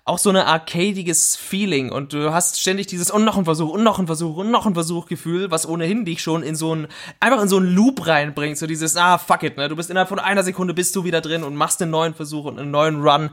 auch 0.08 0.18
so 0.18 0.30
eine 0.30 0.46
arcadiges 0.46 1.36
Feeling 1.36 1.92
und 1.92 2.12
du 2.12 2.32
hast 2.32 2.60
ständig 2.60 2.86
dieses 2.86 3.10
und 3.10 3.24
noch 3.24 3.36
ein 3.36 3.44
Versuch 3.44 3.70
und 3.70 3.82
noch 3.82 3.98
ein 3.98 4.06
Versuch 4.06 4.36
und 4.38 4.50
noch 4.50 4.66
ein 4.66 4.74
Versuch 4.74 5.06
Gefühl, 5.06 5.50
was 5.50 5.68
ohnehin 5.68 6.04
dich 6.04 6.22
schon 6.22 6.42
in 6.42 6.56
so 6.56 6.74
ein 6.74 6.88
einfach 7.20 7.42
in 7.42 7.48
so 7.48 7.58
einen 7.58 7.74
Loop 7.74 8.06
reinbringt, 8.06 8.56
so 8.56 8.66
dieses 8.66 8.96
ah 8.96 9.18
fuck 9.18 9.42
it, 9.42 9.56
ne, 9.56 9.68
du 9.68 9.76
bist 9.76 9.90
innerhalb 9.90 10.08
von 10.08 10.18
einer 10.18 10.42
Sekunde 10.42 10.72
bist 10.72 10.96
du 10.96 11.04
wieder 11.04 11.20
drin 11.20 11.44
und 11.44 11.54
machst 11.54 11.82
einen 11.82 11.90
neuen 11.90 12.14
Versuch 12.14 12.46
und 12.46 12.58
einen 12.58 12.70
neuen 12.70 13.02
Run. 13.02 13.30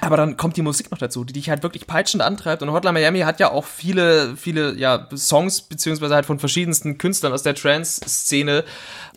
Aber 0.00 0.16
dann 0.16 0.36
kommt 0.36 0.56
die 0.56 0.62
Musik 0.62 0.90
noch 0.90 0.98
dazu, 0.98 1.24
die 1.24 1.32
dich 1.32 1.50
halt 1.50 1.62
wirklich 1.62 1.86
peitschend 1.86 2.22
antreibt 2.22 2.62
und 2.62 2.70
Hotline 2.72 2.92
Miami 2.92 3.20
hat 3.20 3.40
ja 3.40 3.50
auch 3.50 3.64
viele 3.64 4.36
viele 4.36 4.74
ja 4.76 5.08
Songs 5.16 5.62
beziehungsweise 5.62 6.14
halt 6.14 6.26
von 6.26 6.38
verschiedensten 6.38 6.98
Künstlern 6.98 7.32
aus 7.32 7.42
der 7.42 7.54
Trance 7.54 8.00
Szene 8.08 8.64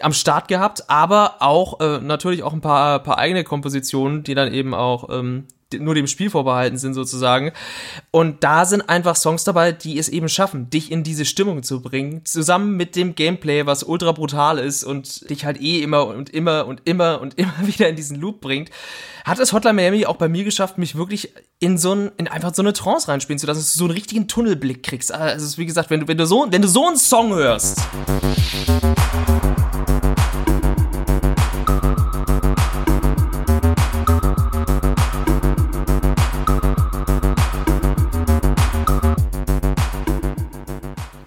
am 0.02 0.14
Start 0.14 0.48
gehabt, 0.48 0.90
aber 0.90 1.36
auch 1.40 1.80
äh, 1.80 2.00
natürlich 2.00 2.42
auch 2.42 2.54
ein 2.54 2.62
paar 2.62 3.00
paar 3.00 3.20
eigene 3.20 3.44
Kompositionen, 3.44 4.24
die 4.24 4.34
dann 4.34 4.52
eben 4.52 4.74
auch 4.74 5.10
ähm, 5.12 5.46
nur 5.74 5.96
dem 5.96 6.08
Spiel 6.08 6.30
vorbehalten 6.30 6.78
sind 6.78 6.94
sozusagen. 6.94 7.52
Und 8.12 8.44
da 8.44 8.66
sind 8.66 8.88
einfach 8.88 9.16
Songs 9.16 9.44
dabei, 9.44 9.72
die 9.72 9.98
es 9.98 10.10
eben 10.10 10.30
schaffen, 10.30 10.70
dich 10.70 10.92
in 10.92 11.04
diese 11.04 11.26
Stimmung 11.26 11.64
zu 11.64 11.82
bringen, 11.82 12.24
zusammen 12.26 12.78
mit 12.78 12.96
dem 12.96 13.16
Gameplay, 13.16 13.66
was 13.66 13.84
ultra 13.84 14.12
brutal 14.12 14.60
ist 14.60 14.84
und 14.84 15.30
dich 15.30 15.46
halt 15.46 15.60
eh 15.60 15.82
immer 15.82 16.06
und 16.08 16.30
immer 16.30 16.68
und 16.68 16.82
immer 16.86 17.22
und 17.22 17.34
immer 17.40 17.54
wieder 17.64 17.90
in 17.90 17.96
diesen 17.96 18.20
Loop 18.20 18.42
bringt. 18.42 18.70
Hat 19.26 19.40
es 19.40 19.54
Hotline 19.54 19.74
Miami 19.74 20.06
auch 20.06 20.18
bei 20.18 20.30
mir 20.30 20.44
geschafft, 20.44 20.78
mich 20.78 20.96
wirklich 20.96 21.34
in 21.60 21.78
so 21.78 21.96
ein, 21.96 22.12
in 22.18 22.28
einfach 22.28 22.54
so 22.54 22.62
eine 22.62 22.74
Trance 22.74 23.08
reinspielen 23.08 23.40
zu 23.40 23.48
lassen, 23.48 23.60
dass 23.60 23.74
du 23.74 23.80
so 23.80 23.86
einen 23.86 23.94
richtigen 23.94 24.28
Tunnelblick 24.28 24.84
kriegst. 24.84 25.12
Also, 25.12 25.58
wie 25.58 25.66
gesagt, 25.66 25.90
wenn 25.90 26.02
du, 26.02 26.08
wenn 26.08 26.18
du 26.18 26.28
so, 26.28 26.46
wenn 26.50 26.62
du 26.62 26.68
so 26.68 26.88
einen 26.88 26.98
Song 26.98 27.34
hörst. 27.34 27.82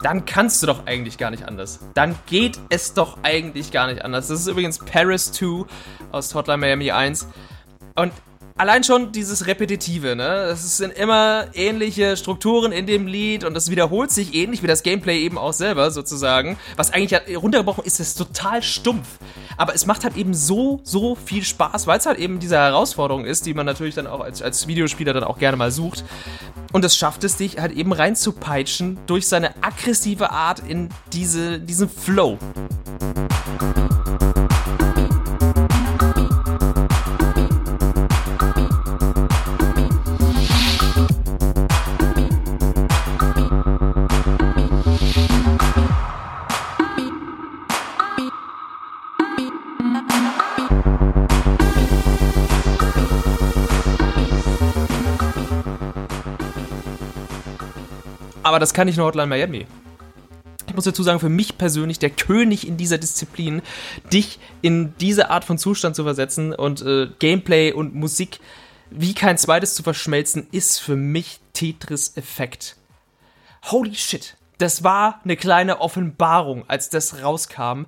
Dann 0.08 0.24
kannst 0.24 0.62
du 0.62 0.66
doch 0.66 0.86
eigentlich 0.86 1.18
gar 1.18 1.30
nicht 1.30 1.46
anders. 1.46 1.80
Dann 1.92 2.18
geht 2.24 2.58
es 2.70 2.94
doch 2.94 3.18
eigentlich 3.24 3.72
gar 3.72 3.88
nicht 3.88 4.02
anders. 4.02 4.28
Das 4.28 4.40
ist 4.40 4.46
übrigens 4.46 4.78
Paris 4.78 5.32
2 5.32 5.66
aus 6.12 6.34
Hotline 6.34 6.56
Miami 6.56 6.90
1. 6.90 7.28
Und 7.94 8.12
allein 8.58 8.84
schon 8.84 9.12
dieses 9.12 9.46
Repetitive, 9.46 10.16
ne? 10.16 10.50
Es 10.52 10.76
sind 10.76 10.92
immer 10.92 11.46
ähnliche 11.54 12.16
Strukturen 12.16 12.72
in 12.72 12.86
dem 12.86 13.06
Lied 13.06 13.44
und 13.44 13.54
das 13.54 13.70
wiederholt 13.70 14.10
sich 14.10 14.34
ähnlich 14.34 14.62
wie 14.62 14.66
das 14.66 14.82
Gameplay 14.82 15.20
eben 15.20 15.38
auch 15.38 15.52
selber 15.52 15.90
sozusagen. 15.90 16.58
Was 16.76 16.92
eigentlich 16.92 17.20
runtergebrochen 17.36 17.84
ist, 17.84 18.00
ist 18.00 18.14
total 18.16 18.62
stumpf. 18.62 19.06
Aber 19.56 19.74
es 19.74 19.86
macht 19.86 20.04
halt 20.04 20.16
eben 20.16 20.34
so, 20.34 20.80
so 20.82 21.14
viel 21.14 21.44
Spaß, 21.44 21.86
weil 21.86 21.98
es 21.98 22.06
halt 22.06 22.18
eben 22.18 22.38
diese 22.38 22.56
Herausforderung 22.56 23.24
ist, 23.24 23.46
die 23.46 23.54
man 23.54 23.66
natürlich 23.66 23.94
dann 23.94 24.06
auch 24.06 24.20
als, 24.20 24.42
als 24.42 24.66
Videospieler 24.66 25.12
dann 25.12 25.24
auch 25.24 25.38
gerne 25.38 25.56
mal 25.56 25.70
sucht. 25.70 26.04
Und 26.72 26.84
es 26.84 26.96
schafft 26.96 27.24
es 27.24 27.36
dich 27.36 27.58
halt 27.58 27.72
eben 27.72 27.92
reinzupeitschen 27.92 28.98
durch 29.06 29.26
seine 29.26 29.54
aggressive 29.62 30.30
Art 30.30 30.60
in 30.66 30.90
diese, 31.12 31.58
diesen 31.58 31.88
Flow. 31.88 32.38
Aber 58.58 58.64
das 58.64 58.74
kann 58.74 58.88
nicht 58.88 58.96
nur 58.96 59.06
Hotline 59.06 59.28
Miami. 59.28 59.68
Ich 60.66 60.74
muss 60.74 60.82
dazu 60.82 61.04
sagen, 61.04 61.20
für 61.20 61.28
mich 61.28 61.58
persönlich 61.58 62.00
der 62.00 62.10
König 62.10 62.66
in 62.66 62.76
dieser 62.76 62.98
Disziplin, 62.98 63.62
dich 64.12 64.40
in 64.62 64.94
diese 64.98 65.30
Art 65.30 65.44
von 65.44 65.58
Zustand 65.58 65.94
zu 65.94 66.02
versetzen 66.02 66.52
und 66.52 66.82
äh, 66.82 67.06
Gameplay 67.20 67.70
und 67.70 67.94
Musik 67.94 68.40
wie 68.90 69.14
kein 69.14 69.38
zweites 69.38 69.76
zu 69.76 69.84
verschmelzen, 69.84 70.48
ist 70.50 70.80
für 70.80 70.96
mich 70.96 71.38
Tetris 71.52 72.16
Effekt. 72.16 72.74
Holy 73.70 73.94
shit. 73.94 74.36
Das 74.58 74.82
war 74.82 75.20
eine 75.22 75.36
kleine 75.36 75.80
Offenbarung, 75.80 76.68
als 76.68 76.90
das 76.90 77.22
rauskam. 77.22 77.84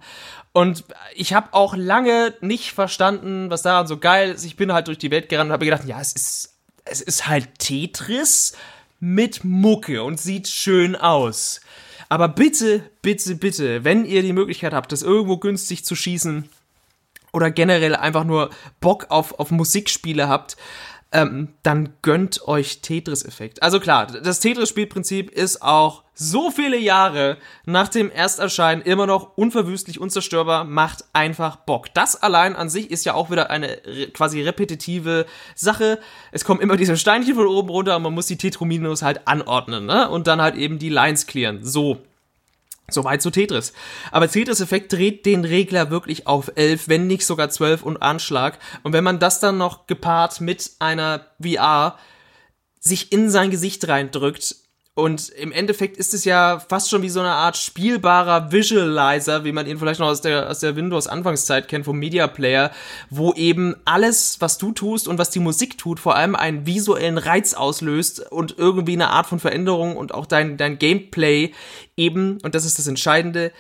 Und 0.53 0.85
ich 1.17 1.33
habe 1.33 1.49
auch 1.51 1.75
lange 1.75 2.33
nicht 2.43 2.75
verstanden, 2.75 3.51
was 3.51 3.63
daran 3.63 3.89
so 3.89 3.99
geil 3.99 4.31
ist. 4.31 4.45
Ich 4.45 4.55
bin 4.55 4.73
halt 4.73 4.87
durch 4.87 4.99
die 4.99 5.11
Welt 5.11 5.31
gerannt 5.31 5.49
und 5.49 5.53
habe 5.53 5.65
gedacht, 5.65 5.85
ja, 5.85 6.01
es 6.01 6.13
ist, 6.13 6.55
es 6.85 7.01
ist 7.01 7.27
halt 7.27 7.59
Tetris 7.59 8.53
mit 9.01 9.45
Mucke 9.45 10.03
und 10.03 10.21
sieht 10.21 10.49
schön 10.49 10.95
aus. 10.95 11.61
Aber 12.09 12.29
bitte, 12.29 12.83
bitte, 13.03 13.35
bitte, 13.35 13.85
wenn 13.85 14.05
ihr 14.05 14.23
die 14.23 14.33
Möglichkeit 14.33 14.75
habt, 14.75 14.93
das 14.93 15.03
irgendwo 15.03 15.39
günstig 15.39 15.85
zu 15.85 15.95
schießen 15.95 16.49
oder 17.33 17.51
generell 17.51 17.95
einfach 17.95 18.25
nur 18.25 18.51
Bock 18.81 19.07
auf, 19.11 19.39
auf 19.39 19.51
Musikspiele 19.51 20.29
habt, 20.29 20.57
ähm, 21.13 21.49
dann 21.63 21.95
gönnt 22.03 22.47
euch 22.47 22.83
Tetris-Effekt. 22.83 23.63
Also 23.63 23.81
klar, 23.81 24.07
das 24.07 24.41
Tetris-Spielprinzip 24.41 25.31
ist 25.31 25.63
auch 25.63 26.05
so 26.23 26.51
viele 26.51 26.77
Jahre 26.77 27.39
nach 27.65 27.89
dem 27.89 28.11
Ersterscheinen 28.11 28.85
immer 28.85 29.07
noch 29.07 29.39
unverwüstlich, 29.39 29.99
unzerstörbar, 29.99 30.65
macht 30.65 31.07
einfach 31.15 31.57
Bock. 31.57 31.95
Das 31.95 32.23
allein 32.23 32.57
an 32.57 32.69
sich 32.69 32.91
ist 32.91 33.07
ja 33.07 33.15
auch 33.15 33.31
wieder 33.31 33.49
eine 33.49 33.79
quasi 34.13 34.43
repetitive 34.43 35.25
Sache. 35.55 35.99
Es 36.31 36.45
kommen 36.45 36.61
immer 36.61 36.77
diese 36.77 36.99
Steinchen 36.99 37.37
von 37.37 37.47
oben 37.47 37.71
runter 37.71 37.97
und 37.97 38.03
man 38.03 38.13
muss 38.13 38.27
die 38.27 38.37
Tetrominos 38.37 39.01
halt 39.01 39.27
anordnen, 39.27 39.87
ne? 39.87 40.11
Und 40.11 40.27
dann 40.27 40.43
halt 40.43 40.57
eben 40.57 40.79
die 40.79 40.91
Lines 40.91 41.27
clearen. 41.27 41.65
So. 41.65 42.03
Soweit 42.91 43.23
zu 43.23 43.31
Tetris. 43.31 43.73
Aber 44.11 44.29
Tetris-Effekt 44.29 44.93
dreht 44.93 45.25
den 45.25 45.47
Regler 45.47 45.91
wirklich 45.91 46.27
auf 46.27 46.53
11, 46.55 46.89
wenn 46.89 47.07
nicht 47.07 47.25
sogar 47.25 47.49
12 47.49 47.83
und 47.83 48.03
Anschlag. 48.03 48.59
Und 48.83 48.93
wenn 48.93 49.05
man 49.05 49.21
das 49.21 49.41
dann 49.41 49.57
noch 49.57 49.87
gepaart 49.87 50.43
mit 50.43 50.73
einer 50.81 51.25
VR 51.43 51.97
sich 52.79 53.11
in 53.11 53.31
sein 53.31 53.51
Gesicht 53.51 53.89
reindrückt, 53.89 54.57
und 55.01 55.31
im 55.31 55.53
Endeffekt 55.53 55.97
ist 55.97 56.15
es 56.15 56.25
ja 56.25 56.61
fast 56.61 56.91
schon 56.91 57.03
wie 57.03 57.09
so 57.09 57.21
eine 57.21 57.33
Art 57.33 57.57
spielbarer 57.57 58.53
Visualizer, 58.53 59.45
wie 59.45 59.53
man 59.53 59.67
ihn 59.67 59.79
vielleicht 59.79 60.01
noch 60.01 60.09
aus 60.09 60.21
der, 60.21 60.49
aus 60.49 60.61
der 60.61 60.77
Windows-Anfangszeit 60.77 61.69
kennt, 61.69 61.85
vom 61.85 61.99
Media 61.99 62.27
Player, 62.27 62.71
wo 63.09 63.33
eben 63.35 63.75
alles, 63.85 64.41
was 64.41 64.59
du 64.59 64.73
tust 64.73 65.09
und 65.09 65.19
was 65.19 65.31
die 65.31 65.41
Musik 65.41 65.79
tut, 65.79 65.99
vor 65.99 66.17
allem 66.17 66.37
einen 66.37 66.67
visuellen 66.67 67.19
Reiz 67.19 67.55
auslöst 67.55 68.31
und 68.31 68.59
irgendwie 68.59 68.93
eine 68.93 69.11
Art 69.11 69.27
von 69.27 69.41
Veränderung 69.41 69.97
und 69.97 70.15
auch 70.15 70.27
dein, 70.27 70.57
dein 70.57 70.79
Gameplay 70.79 71.53
eben, 71.97 72.39
und 72.43 72.55
das 72.55 72.65
ist 72.65 72.79
das 72.79 72.87
Entscheidende, 72.87 73.53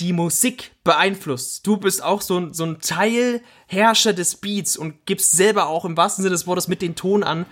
die 0.00 0.12
Musik 0.12 0.72
beeinflusst. 0.82 1.66
Du 1.66 1.76
bist 1.76 2.02
auch 2.02 2.22
so 2.22 2.38
ein, 2.38 2.54
so 2.54 2.64
ein 2.64 2.78
Teilherrscher 2.80 4.12
des 4.12 4.36
Beats 4.36 4.76
und 4.76 5.06
gibst 5.06 5.32
selber 5.32 5.66
auch 5.66 5.84
im 5.84 5.96
wahrsten 5.96 6.22
Sinne 6.22 6.34
des 6.34 6.46
Wortes 6.46 6.68
mit 6.68 6.80
den 6.80 6.94
Ton 6.94 7.22
an. 7.22 7.46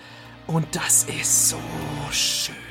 Und 0.47 0.67
das 0.75 1.05
ist 1.21 1.51
so 1.51 1.59
schön. 2.11 2.68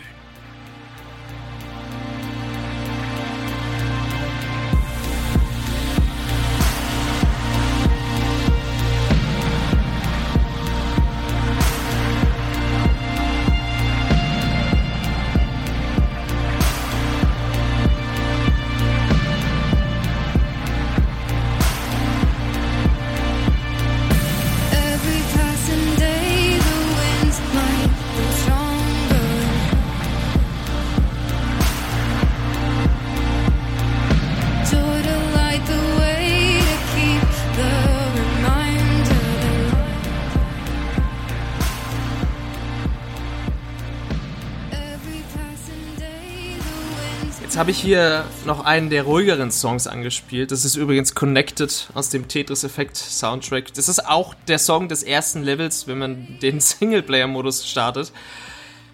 Habe 47.67 47.73
ich 47.73 47.82
hier 47.82 48.23
noch 48.45 48.63
einen 48.63 48.89
der 48.89 49.03
ruhigeren 49.03 49.51
Songs 49.51 49.88
angespielt. 49.88 50.51
Das 50.51 50.63
ist 50.63 50.77
übrigens 50.77 51.15
Connected 51.15 51.89
aus 51.95 52.08
dem 52.08 52.30
Tetris 52.30 52.63
Effect 52.63 52.95
Soundtrack. 52.95 53.73
Das 53.73 53.89
ist 53.89 54.08
auch 54.08 54.34
der 54.47 54.58
Song 54.58 54.88
des 54.88 55.03
ersten 55.03 55.43
Levels, 55.43 55.86
wenn 55.86 55.97
man 55.97 56.39
den 56.41 56.62
Singleplayer-Modus 56.62 57.67
startet. 57.67 58.13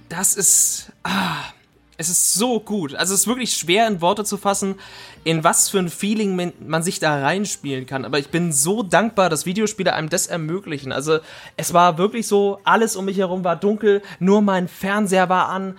Das 0.10 0.34
ist. 0.34 0.92
Ah, 1.04 1.44
es 1.98 2.10
ist 2.10 2.34
so 2.34 2.60
gut. 2.60 2.96
Also 2.96 3.14
es 3.14 3.20
ist 3.20 3.28
wirklich 3.28 3.54
schwer 3.54 3.86
in 3.88 4.02
Worte 4.02 4.24
zu 4.24 4.38
fassen, 4.38 4.74
in 5.24 5.44
was 5.44 5.70
für 5.70 5.78
ein 5.78 5.90
Feeling 5.90 6.52
man 6.66 6.82
sich 6.82 6.98
da 6.98 7.22
reinspielen 7.22 7.86
kann. 7.86 8.06
Aber 8.06 8.18
ich 8.18 8.30
bin 8.30 8.52
so 8.52 8.82
dankbar, 8.82 9.30
dass 9.30 9.46
Videospiele 9.46 9.94
einem 9.94 10.10
das 10.10 10.26
ermöglichen. 10.26 10.92
Also 10.92 11.20
es 11.58 11.76
war 11.76 12.00
wirklich 12.00 12.26
so, 12.26 12.60
alles 12.64 12.96
um 12.96 13.06
mich 13.06 13.20
herum 13.20 13.44
war 13.44 13.56
dunkel, 13.56 14.02
nur 14.18 14.42
mein 14.42 14.68
Fernseher 14.68 15.30
war 15.30 15.50
an. 15.50 15.78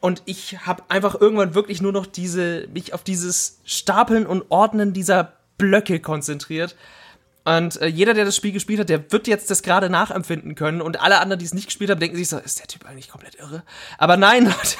Und 0.00 0.22
ich 0.26 0.66
habe 0.66 0.84
einfach 0.88 1.20
irgendwann 1.20 1.54
wirklich 1.54 1.82
nur 1.82 1.92
noch 1.92 2.06
diese, 2.06 2.68
mich 2.72 2.94
auf 2.94 3.02
dieses 3.02 3.60
Stapeln 3.64 4.26
und 4.26 4.44
Ordnen 4.50 4.92
dieser 4.92 5.32
Blöcke 5.56 6.00
konzentriert. 6.00 6.76
Und 7.44 7.80
äh, 7.80 7.86
jeder, 7.86 8.14
der 8.14 8.24
das 8.24 8.36
Spiel 8.36 8.52
gespielt 8.52 8.78
hat, 8.78 8.88
der 8.88 9.10
wird 9.10 9.26
jetzt 9.26 9.50
das 9.50 9.62
gerade 9.62 9.88
nachempfinden 9.88 10.54
können. 10.54 10.80
Und 10.80 11.00
alle 11.00 11.18
anderen, 11.18 11.38
die 11.38 11.46
es 11.46 11.54
nicht 11.54 11.66
gespielt 11.66 11.90
haben, 11.90 11.98
denken 11.98 12.16
sich 12.16 12.28
so, 12.28 12.38
ist 12.38 12.60
der 12.60 12.66
Typ 12.66 12.86
eigentlich 12.86 13.08
komplett 13.08 13.36
irre? 13.36 13.62
Aber 13.96 14.16
nein, 14.16 14.44
Leute, 14.46 14.76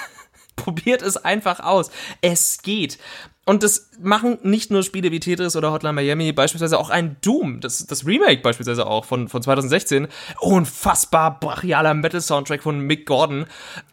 probiert 0.54 1.02
es 1.02 1.16
einfach 1.16 1.60
aus. 1.60 1.90
Es 2.20 2.60
geht. 2.62 2.98
Und 3.46 3.62
das 3.62 3.90
machen 3.98 4.38
nicht 4.42 4.70
nur 4.70 4.82
Spiele 4.82 5.10
wie 5.10 5.20
Tetris 5.20 5.56
oder 5.56 5.72
Hotline 5.72 5.94
Miami, 5.94 6.32
beispielsweise 6.32 6.78
auch 6.78 6.90
ein 6.90 7.16
Doom, 7.22 7.60
das, 7.60 7.86
das 7.86 8.04
Remake 8.04 8.42
beispielsweise 8.42 8.86
auch 8.86 9.06
von, 9.06 9.28
von 9.28 9.40
2016. 9.40 10.08
Unfassbar 10.40 11.40
brachialer 11.40 11.94
Metal-Soundtrack 11.94 12.62
von 12.62 12.80
Mick 12.80 13.06
Gordon, 13.06 13.46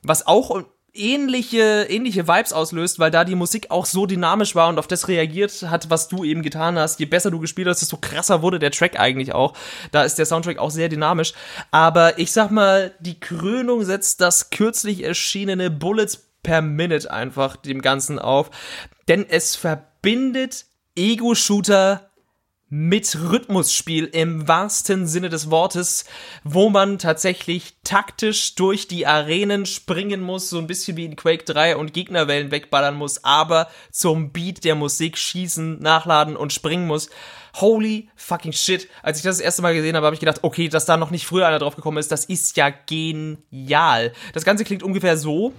was 0.03 0.27
auch 0.27 0.65
ähnliche, 0.95 1.87
ähnliche 1.89 2.27
Vibes 2.27 2.53
auslöst, 2.53 2.99
weil 2.99 3.11
da 3.11 3.23
die 3.23 3.35
Musik 3.35 3.67
auch 3.69 3.85
so 3.85 4.05
dynamisch 4.05 4.55
war 4.55 4.69
und 4.69 4.79
auf 4.79 4.87
das 4.87 5.07
reagiert 5.07 5.51
hat, 5.69 5.89
was 5.89 6.07
du 6.07 6.23
eben 6.23 6.41
getan 6.41 6.77
hast. 6.77 6.99
Je 6.99 7.05
besser 7.05 7.31
du 7.31 7.39
gespielt 7.39 7.67
hast, 7.67 7.81
desto 7.81 7.97
krasser 7.97 8.41
wurde 8.41 8.59
der 8.59 8.71
Track 8.71 8.99
eigentlich 8.99 9.33
auch. 9.33 9.53
Da 9.91 10.03
ist 10.03 10.17
der 10.17 10.25
Soundtrack 10.25 10.57
auch 10.57 10.71
sehr 10.71 10.89
dynamisch. 10.89 11.33
Aber 11.71 12.17
ich 12.19 12.31
sag 12.31 12.51
mal, 12.51 12.93
die 12.99 13.19
Krönung 13.19 13.83
setzt 13.83 14.21
das 14.21 14.49
kürzlich 14.49 15.03
erschienene 15.03 15.69
Bullets 15.69 16.25
per 16.43 16.61
Minute 16.61 17.11
einfach 17.11 17.55
dem 17.55 17.81
Ganzen 17.81 18.19
auf. 18.19 18.51
Denn 19.07 19.25
es 19.27 19.55
verbindet 19.55 20.65
Ego-Shooter 20.95 22.09
mit 22.77 23.15
Rhythmusspiel 23.15 24.03
im 24.03 24.49
wahrsten 24.49 25.07
Sinne 25.07 25.29
des 25.29 25.49
Wortes, 25.49 26.03
wo 26.43 26.69
man 26.69 26.99
tatsächlich 26.99 27.75
taktisch 27.85 28.55
durch 28.55 28.89
die 28.89 29.07
Arenen 29.07 29.65
springen 29.65 30.21
muss, 30.21 30.49
so 30.49 30.57
ein 30.57 30.67
bisschen 30.67 30.97
wie 30.97 31.05
in 31.05 31.15
Quake 31.15 31.45
3 31.45 31.77
und 31.77 31.93
Gegnerwellen 31.93 32.51
wegballern 32.51 32.97
muss, 32.97 33.23
aber 33.23 33.69
zum 33.91 34.33
Beat 34.33 34.65
der 34.65 34.75
Musik 34.75 35.17
schießen, 35.17 35.79
nachladen 35.81 36.35
und 36.35 36.51
springen 36.51 36.85
muss. 36.85 37.09
Holy 37.55 38.09
fucking 38.17 38.51
shit. 38.51 38.89
Als 39.01 39.19
ich 39.19 39.23
das 39.23 39.37
das 39.37 39.45
erste 39.45 39.61
Mal 39.61 39.73
gesehen 39.73 39.95
habe, 39.95 40.07
habe 40.07 40.15
ich 40.15 40.19
gedacht, 40.19 40.39
okay, 40.41 40.67
dass 40.67 40.83
da 40.83 40.97
noch 40.97 41.11
nicht 41.11 41.25
früher 41.25 41.47
einer 41.47 41.59
drauf 41.59 41.77
gekommen 41.77 41.99
ist, 41.99 42.11
das 42.11 42.25
ist 42.25 42.57
ja 42.57 42.69
genial. 42.71 44.11
Das 44.33 44.43
Ganze 44.43 44.65
klingt 44.65 44.83
ungefähr 44.83 45.15
so. 45.15 45.53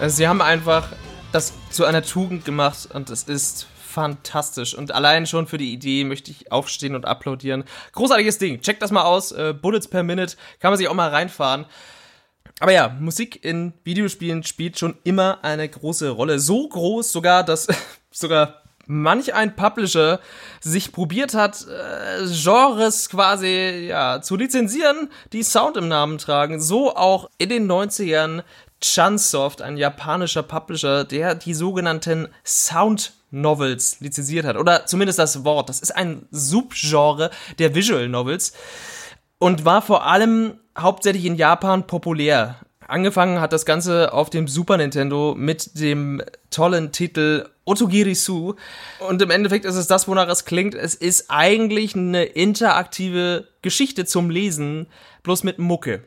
Also 0.00 0.16
sie 0.16 0.26
haben 0.26 0.40
einfach 0.40 0.88
das 1.30 1.52
zu 1.68 1.84
einer 1.84 2.00
Tugend 2.00 2.46
gemacht 2.46 2.88
und 2.94 3.10
es 3.10 3.24
ist 3.24 3.66
fantastisch. 3.86 4.74
Und 4.74 4.92
allein 4.92 5.26
schon 5.26 5.46
für 5.46 5.58
die 5.58 5.74
Idee 5.74 6.04
möchte 6.04 6.30
ich 6.30 6.50
aufstehen 6.50 6.94
und 6.94 7.04
applaudieren. 7.04 7.64
Großartiges 7.92 8.38
Ding. 8.38 8.62
Checkt 8.62 8.80
das 8.80 8.92
mal 8.92 9.02
aus. 9.02 9.30
Äh, 9.30 9.52
Bullets 9.52 9.88
per 9.88 10.02
Minute. 10.02 10.36
Kann 10.58 10.70
man 10.70 10.78
sich 10.78 10.88
auch 10.88 10.94
mal 10.94 11.10
reinfahren. 11.10 11.66
Aber 12.60 12.72
ja, 12.72 12.96
Musik 12.98 13.44
in 13.44 13.74
Videospielen 13.84 14.42
spielt 14.42 14.78
schon 14.78 14.96
immer 15.04 15.40
eine 15.42 15.68
große 15.68 16.08
Rolle. 16.08 16.38
So 16.38 16.66
groß 16.66 17.12
sogar, 17.12 17.44
dass 17.44 17.68
sogar 18.10 18.62
manch 18.86 19.34
ein 19.34 19.54
Publisher 19.54 20.18
sich 20.60 20.92
probiert 20.92 21.34
hat, 21.34 21.66
äh, 21.68 22.24
Genres 22.26 23.10
quasi 23.10 23.86
ja 23.86 24.22
zu 24.22 24.36
lizenzieren, 24.36 25.10
die 25.34 25.42
Sound 25.42 25.76
im 25.76 25.88
Namen 25.88 26.16
tragen. 26.16 26.58
So 26.60 26.96
auch 26.96 27.28
in 27.36 27.50
den 27.50 27.70
90ern 27.70 28.42
Chunsoft, 28.80 29.62
ein 29.62 29.76
japanischer 29.76 30.42
Publisher, 30.42 31.04
der 31.04 31.34
die 31.34 31.54
sogenannten 31.54 32.28
Sound 32.44 33.12
Novels 33.30 34.00
lizenziert 34.00 34.46
hat. 34.46 34.56
Oder 34.56 34.86
zumindest 34.86 35.18
das 35.18 35.44
Wort. 35.44 35.68
Das 35.68 35.80
ist 35.80 35.94
ein 35.94 36.26
Subgenre 36.30 37.30
der 37.58 37.74
Visual 37.74 38.08
Novels 38.08 38.52
und 39.38 39.64
war 39.64 39.82
vor 39.82 40.06
allem 40.06 40.58
hauptsächlich 40.78 41.24
in 41.24 41.36
Japan 41.36 41.86
populär. 41.86 42.56
Angefangen 42.86 43.40
hat 43.40 43.52
das 43.52 43.64
Ganze 43.64 44.12
auf 44.12 44.30
dem 44.30 44.48
Super 44.48 44.76
Nintendo 44.76 45.34
mit 45.36 45.78
dem 45.78 46.22
tollen 46.50 46.90
Titel 46.90 47.48
Otogirisu. 47.64 48.54
Und 48.98 49.22
im 49.22 49.30
Endeffekt 49.30 49.64
ist 49.64 49.76
es 49.76 49.86
das, 49.86 50.08
wonach 50.08 50.28
es 50.28 50.44
klingt. 50.44 50.74
Es 50.74 50.96
ist 50.96 51.26
eigentlich 51.28 51.94
eine 51.94 52.24
interaktive 52.24 53.46
Geschichte 53.62 54.06
zum 54.06 54.28
Lesen, 54.28 54.88
bloß 55.22 55.44
mit 55.44 55.60
Mucke. 55.60 56.02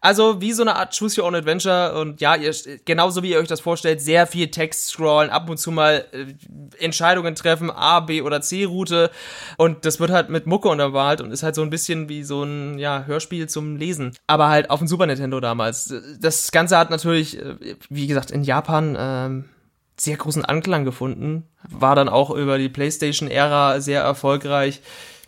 Also 0.00 0.40
wie 0.40 0.52
so 0.52 0.62
eine 0.62 0.76
Art 0.76 0.96
Choose 0.96 1.20
Your 1.20 1.26
Own 1.26 1.34
Adventure 1.34 1.98
und 2.00 2.20
ja, 2.20 2.36
ihr, 2.36 2.54
genauso 2.84 3.22
wie 3.22 3.30
ihr 3.30 3.38
euch 3.38 3.48
das 3.48 3.60
vorstellt, 3.60 4.00
sehr 4.00 4.26
viel 4.26 4.48
Text 4.48 4.88
scrollen, 4.88 5.30
ab 5.30 5.48
und 5.50 5.58
zu 5.58 5.70
mal 5.70 6.04
äh, 6.12 6.82
Entscheidungen 6.82 7.34
treffen, 7.34 7.70
A, 7.70 8.00
B 8.00 8.22
oder 8.22 8.40
C 8.40 8.64
Route. 8.64 9.10
Und 9.56 9.84
das 9.84 10.00
wird 10.00 10.10
halt 10.10 10.30
mit 10.30 10.46
Mucke 10.46 10.68
untermalt 10.68 11.20
und 11.20 11.30
ist 11.30 11.42
halt 11.42 11.54
so 11.54 11.62
ein 11.62 11.70
bisschen 11.70 12.08
wie 12.08 12.22
so 12.22 12.42
ein 12.42 12.78
ja, 12.78 13.04
Hörspiel 13.06 13.48
zum 13.48 13.76
Lesen, 13.76 14.14
aber 14.26 14.48
halt 14.48 14.70
auf 14.70 14.78
dem 14.78 14.88
Super 14.88 15.06
Nintendo 15.06 15.40
damals. 15.40 15.92
Das 16.20 16.52
Ganze 16.52 16.78
hat 16.78 16.90
natürlich, 16.90 17.38
äh, 17.38 17.76
wie 17.88 18.06
gesagt, 18.06 18.30
in 18.30 18.42
Japan 18.42 18.96
ähm, 18.98 19.44
sehr 20.00 20.16
großen 20.16 20.44
Anklang 20.44 20.84
gefunden, 20.84 21.44
war 21.68 21.96
dann 21.96 22.08
auch 22.08 22.30
über 22.30 22.58
die 22.58 22.68
PlayStation-Ära 22.68 23.80
sehr 23.80 24.02
erfolgreich 24.02 24.80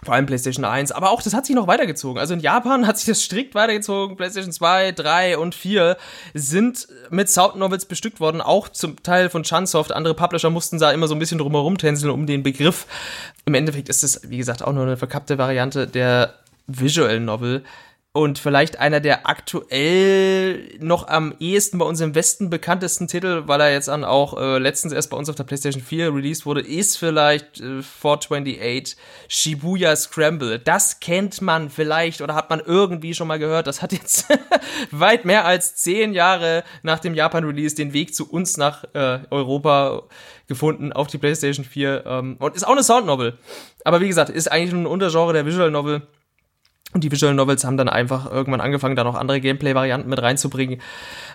vor 0.02 0.14
allem 0.14 0.26
PlayStation 0.26 0.64
1, 0.64 0.92
aber 0.92 1.10
auch 1.10 1.22
das 1.22 1.34
hat 1.34 1.44
sich 1.44 1.54
noch 1.54 1.66
weitergezogen. 1.66 2.18
Also 2.18 2.34
in 2.34 2.40
Japan 2.40 2.86
hat 2.86 2.98
sich 2.98 3.06
das 3.06 3.22
strikt 3.22 3.54
weitergezogen. 3.54 4.16
PlayStation 4.16 4.52
2, 4.52 4.92
3 4.92 5.38
und 5.38 5.54
4 5.54 5.96
sind 6.34 6.88
mit 7.10 7.28
Sound 7.28 7.56
Novels 7.56 7.84
bestückt 7.84 8.20
worden, 8.20 8.40
auch 8.40 8.68
zum 8.68 9.02
Teil 9.02 9.28
von 9.28 9.42
Chunsoft. 9.42 9.92
Andere 9.92 10.14
Publisher 10.14 10.50
mussten 10.50 10.78
da 10.78 10.90
immer 10.90 11.08
so 11.08 11.14
ein 11.14 11.18
bisschen 11.18 11.38
drumherum 11.38 11.76
tänzeln 11.76 12.10
um 12.10 12.26
den 12.26 12.42
Begriff. 12.42 12.86
Im 13.44 13.54
Endeffekt 13.54 13.88
ist 13.88 14.02
es, 14.02 14.22
wie 14.30 14.38
gesagt, 14.38 14.62
auch 14.62 14.72
nur 14.72 14.84
eine 14.84 14.96
verkappte 14.96 15.38
Variante 15.38 15.86
der 15.86 16.34
Visual 16.66 17.20
Novel 17.20 17.64
und 18.12 18.40
vielleicht 18.40 18.80
einer 18.80 18.98
der 18.98 19.28
aktuell 19.28 20.76
noch 20.80 21.06
am 21.06 21.32
ehesten 21.38 21.78
bei 21.78 21.84
uns 21.84 22.00
im 22.00 22.16
Westen 22.16 22.50
bekanntesten 22.50 23.06
Titel, 23.06 23.44
weil 23.46 23.60
er 23.60 23.72
jetzt 23.72 23.86
dann 23.86 24.02
auch 24.02 24.36
äh, 24.36 24.58
letztens 24.58 24.92
erst 24.92 25.10
bei 25.10 25.16
uns 25.16 25.28
auf 25.28 25.36
der 25.36 25.44
PlayStation 25.44 25.80
4 25.80 26.12
released 26.12 26.44
wurde, 26.44 26.60
ist 26.60 26.98
vielleicht 26.98 27.60
äh, 27.60 27.82
428 27.82 28.96
Shibuya 29.28 29.94
Scramble. 29.94 30.58
Das 30.58 30.98
kennt 30.98 31.40
man 31.40 31.70
vielleicht 31.70 32.20
oder 32.20 32.34
hat 32.34 32.50
man 32.50 32.58
irgendwie 32.58 33.14
schon 33.14 33.28
mal 33.28 33.38
gehört. 33.38 33.68
Das 33.68 33.80
hat 33.80 33.92
jetzt 33.92 34.26
weit 34.90 35.24
mehr 35.24 35.44
als 35.44 35.76
zehn 35.76 36.12
Jahre 36.12 36.64
nach 36.82 36.98
dem 36.98 37.14
Japan-Release 37.14 37.76
den 37.76 37.92
Weg 37.92 38.16
zu 38.16 38.28
uns 38.28 38.56
nach 38.56 38.82
äh, 38.92 39.20
Europa 39.30 40.02
gefunden 40.48 40.92
auf 40.92 41.06
die 41.06 41.18
PlayStation 41.18 41.64
4 41.64 42.02
ähm, 42.06 42.36
und 42.40 42.56
ist 42.56 42.66
auch 42.66 42.72
eine 42.72 42.82
Sound 42.82 43.06
Novel. 43.06 43.38
Aber 43.84 44.00
wie 44.00 44.08
gesagt, 44.08 44.30
ist 44.30 44.50
eigentlich 44.50 44.72
ein 44.72 44.86
Untergenre 44.86 45.32
der 45.32 45.46
Visual 45.46 45.70
Novel 45.70 46.02
und 46.92 47.04
die 47.04 47.12
Visual 47.12 47.34
Novels 47.34 47.64
haben 47.64 47.76
dann 47.76 47.88
einfach 47.88 48.30
irgendwann 48.30 48.60
angefangen, 48.60 48.96
da 48.96 49.04
noch 49.04 49.14
andere 49.14 49.40
Gameplay-Varianten 49.40 50.08
mit 50.08 50.20
reinzubringen. 50.20 50.80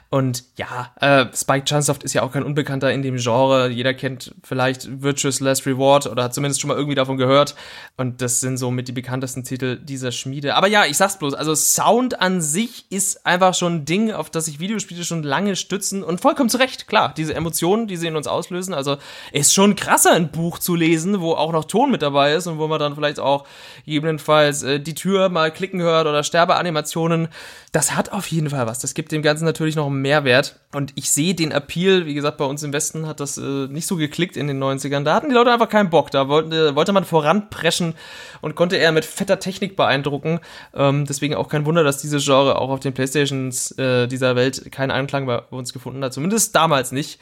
Und 0.09 0.43
ja, 0.55 0.91
äh, 0.99 1.25
Spike 1.35 1.65
Chunsoft 1.65 2.03
ist 2.03 2.13
ja 2.13 2.21
auch 2.21 2.31
kein 2.31 2.43
Unbekannter 2.43 2.91
in 2.91 3.01
dem 3.01 3.17
Genre. 3.17 3.69
Jeder 3.69 3.93
kennt 3.93 4.35
vielleicht 4.43 5.01
Virtuous 5.01 5.39
Last 5.39 5.65
Reward 5.65 6.07
oder 6.07 6.23
hat 6.23 6.33
zumindest 6.33 6.61
schon 6.61 6.67
mal 6.67 6.77
irgendwie 6.77 6.95
davon 6.95 7.17
gehört. 7.17 7.55
Und 7.97 8.21
das 8.21 8.39
sind 8.39 8.57
so 8.57 8.69
mit 8.69 8.87
die 8.87 8.91
bekanntesten 8.91 9.43
Titel 9.43 9.77
dieser 9.77 10.11
Schmiede. 10.11 10.55
Aber 10.55 10.67
ja, 10.67 10.85
ich 10.85 10.97
sag's 10.97 11.17
bloß, 11.17 11.33
also 11.33 11.55
Sound 11.55 12.21
an 12.21 12.39
sich 12.39 12.85
ist 12.91 13.25
einfach 13.25 13.55
schon 13.55 13.77
ein 13.77 13.85
Ding, 13.85 14.11
auf 14.11 14.29
das 14.29 14.45
sich 14.45 14.59
Videospiele 14.59 15.03
schon 15.03 15.23
lange 15.23 15.55
stützen. 15.55 16.03
Und 16.03 16.21
vollkommen 16.21 16.49
zu 16.49 16.57
Recht, 16.57 16.87
klar, 16.87 17.13
diese 17.15 17.33
Emotionen, 17.33 17.87
die 17.87 17.97
sie 17.97 18.07
in 18.07 18.15
uns 18.15 18.27
auslösen. 18.27 18.73
Also 18.73 18.97
ist 19.31 19.53
schon 19.53 19.75
krasser, 19.75 20.11
ein 20.11 20.31
Buch 20.31 20.59
zu 20.59 20.75
lesen, 20.75 21.19
wo 21.19 21.33
auch 21.33 21.51
noch 21.51 21.65
Ton 21.65 21.91
mit 21.91 22.01
dabei 22.03 22.33
ist 22.33 22.47
und 22.47 22.59
wo 22.59 22.67
man 22.67 22.79
dann 22.79 22.95
vielleicht 22.95 23.19
auch 23.19 23.47
gegebenenfalls 23.85 24.63
äh, 24.63 24.79
die 24.79 24.93
Tür 24.93 25.29
mal 25.29 25.44
mal 25.45 25.51
klicken 25.51 25.81
hört 25.81 26.07
oder 26.07 26.23
Sterbeanimationen, 26.23 27.27
das 27.71 27.95
hat 27.95 28.11
auf 28.11 28.27
jeden 28.27 28.49
Fall 28.49 28.65
was. 28.67 28.79
Das 28.79 28.93
gibt 28.93 29.11
dem 29.11 29.21
Ganzen 29.21 29.45
natürlich 29.45 29.75
noch 29.75 29.87
einen 29.87 30.01
Mehrwert. 30.01 30.59
Und 30.73 30.91
ich 30.95 31.11
sehe 31.11 31.35
den 31.35 31.51
Appeal, 31.51 32.05
wie 32.05 32.13
gesagt, 32.13 32.37
bei 32.37 32.45
uns 32.45 32.63
im 32.63 32.73
Westen 32.73 33.07
hat 33.07 33.19
das 33.19 33.37
äh, 33.37 33.41
nicht 33.41 33.85
so 33.85 33.95
geklickt 33.95 34.37
in 34.37 34.47
den 34.47 34.61
90ern. 34.61 35.03
Da 35.03 35.13
hatten 35.13 35.29
die 35.29 35.35
Leute 35.35 35.51
einfach 35.51 35.69
keinen 35.69 35.89
Bock. 35.89 36.09
Da 36.11 36.27
wollte, 36.27 36.75
wollte 36.75 36.93
man 36.93 37.05
voranpreschen 37.05 37.93
und 38.41 38.55
konnte 38.55 38.77
eher 38.77 38.91
mit 38.91 39.05
fetter 39.05 39.39
Technik 39.39 39.75
beeindrucken. 39.75 40.39
Ähm, 40.73 41.05
deswegen 41.05 41.35
auch 41.35 41.47
kein 41.47 41.65
Wunder, 41.65 41.83
dass 41.83 41.99
diese 41.99 42.19
Genre 42.19 42.59
auch 42.59 42.69
auf 42.69 42.79
den 42.79 42.93
Playstations 42.93 43.71
äh, 43.77 44.07
dieser 44.07 44.35
Welt 44.35 44.71
keinen 44.71 44.91
Einklang 44.91 45.25
bei 45.25 45.39
uns 45.49 45.73
gefunden 45.73 46.03
hat. 46.03 46.13
Zumindest 46.13 46.55
damals 46.55 46.91
nicht. 46.91 47.19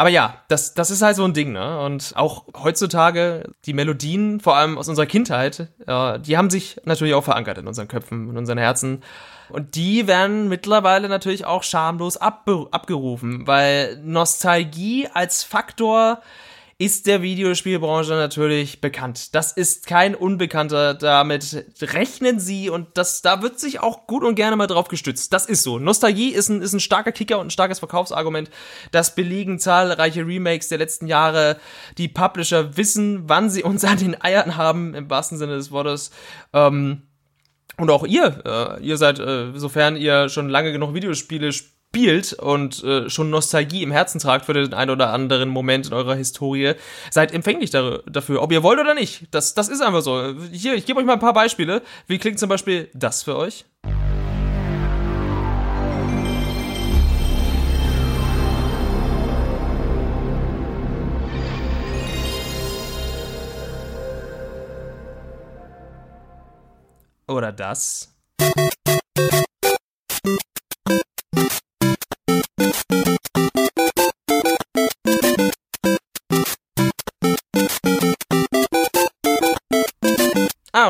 Aber 0.00 0.08
ja, 0.08 0.38
das, 0.48 0.72
das 0.72 0.90
ist 0.90 1.02
halt 1.02 1.14
so 1.14 1.26
ein 1.26 1.34
Ding, 1.34 1.52
ne? 1.52 1.78
Und 1.80 2.14
auch 2.16 2.46
heutzutage, 2.56 3.52
die 3.66 3.74
Melodien, 3.74 4.40
vor 4.40 4.56
allem 4.56 4.78
aus 4.78 4.88
unserer 4.88 5.04
Kindheit, 5.04 5.68
äh, 5.86 6.18
die 6.18 6.38
haben 6.38 6.48
sich 6.48 6.80
natürlich 6.84 7.12
auch 7.12 7.24
verankert 7.24 7.58
in 7.58 7.66
unseren 7.66 7.86
Köpfen, 7.86 8.30
in 8.30 8.38
unseren 8.38 8.56
Herzen. 8.56 9.02
Und 9.50 9.74
die 9.74 10.06
werden 10.06 10.48
mittlerweile 10.48 11.10
natürlich 11.10 11.44
auch 11.44 11.62
schamlos 11.64 12.16
abgerufen, 12.16 13.46
weil 13.46 14.00
Nostalgie 14.02 15.06
als 15.12 15.42
Faktor 15.42 16.22
ist 16.80 17.06
der 17.06 17.20
Videospielbranche 17.20 18.12
natürlich 18.14 18.80
bekannt. 18.80 19.34
Das 19.34 19.52
ist 19.52 19.86
kein 19.86 20.14
Unbekannter. 20.14 20.94
Damit 20.94 21.66
rechnen 21.82 22.40
sie 22.40 22.70
und 22.70 22.88
das, 22.94 23.20
da 23.20 23.42
wird 23.42 23.60
sich 23.60 23.80
auch 23.80 24.06
gut 24.06 24.24
und 24.24 24.34
gerne 24.34 24.56
mal 24.56 24.66
drauf 24.66 24.88
gestützt. 24.88 25.34
Das 25.34 25.44
ist 25.44 25.62
so. 25.62 25.78
Nostalgie 25.78 26.30
ist 26.30 26.48
ein, 26.48 26.62
ist 26.62 26.72
ein 26.72 26.80
starker 26.80 27.12
Kicker 27.12 27.38
und 27.38 27.48
ein 27.48 27.50
starkes 27.50 27.80
Verkaufsargument. 27.80 28.50
Das 28.92 29.14
belegen 29.14 29.58
zahlreiche 29.58 30.26
Remakes 30.26 30.68
der 30.68 30.78
letzten 30.78 31.06
Jahre. 31.06 31.58
Die 31.98 32.08
Publisher 32.08 32.74
wissen, 32.78 33.28
wann 33.28 33.50
sie 33.50 33.62
uns 33.62 33.84
an 33.84 33.98
den 33.98 34.18
Eiern 34.18 34.56
haben, 34.56 34.94
im 34.94 35.10
wahrsten 35.10 35.36
Sinne 35.36 35.56
des 35.56 35.70
Wortes. 35.70 36.10
Ähm, 36.54 37.02
und 37.76 37.90
auch 37.90 38.06
ihr, 38.06 38.42
äh, 38.46 38.82
ihr 38.82 38.96
seid, 38.96 39.18
äh, 39.18 39.52
sofern 39.54 39.96
ihr 39.96 40.30
schon 40.30 40.48
lange 40.48 40.72
genug 40.72 40.94
Videospiele 40.94 41.52
spielt, 41.52 41.79
spielt 41.90 42.34
und 42.34 42.84
äh, 42.84 43.10
schon 43.10 43.30
Nostalgie 43.30 43.82
im 43.82 43.90
Herzen 43.90 44.20
tragt 44.20 44.46
für 44.46 44.54
den 44.54 44.72
einen 44.74 44.92
oder 44.92 45.12
anderen 45.12 45.48
Moment 45.48 45.88
in 45.88 45.92
eurer 45.92 46.14
Historie, 46.14 46.74
seid 47.10 47.32
empfänglich 47.32 47.70
da 47.70 47.98
dafür, 48.06 48.42
ob 48.42 48.52
ihr 48.52 48.62
wollt 48.62 48.78
oder 48.78 48.94
nicht. 48.94 49.26
Das, 49.32 49.54
das 49.54 49.68
ist 49.68 49.82
einfach 49.82 50.00
so. 50.00 50.34
Hier, 50.52 50.74
ich 50.74 50.86
gebe 50.86 51.00
euch 51.00 51.06
mal 51.06 51.14
ein 51.14 51.18
paar 51.18 51.32
Beispiele. 51.32 51.82
Wie 52.06 52.18
klingt 52.18 52.38
zum 52.38 52.48
Beispiel 52.48 52.88
das 52.94 53.24
für 53.24 53.36
euch? 53.36 53.64
Oder 67.26 67.50
das? 67.52 68.16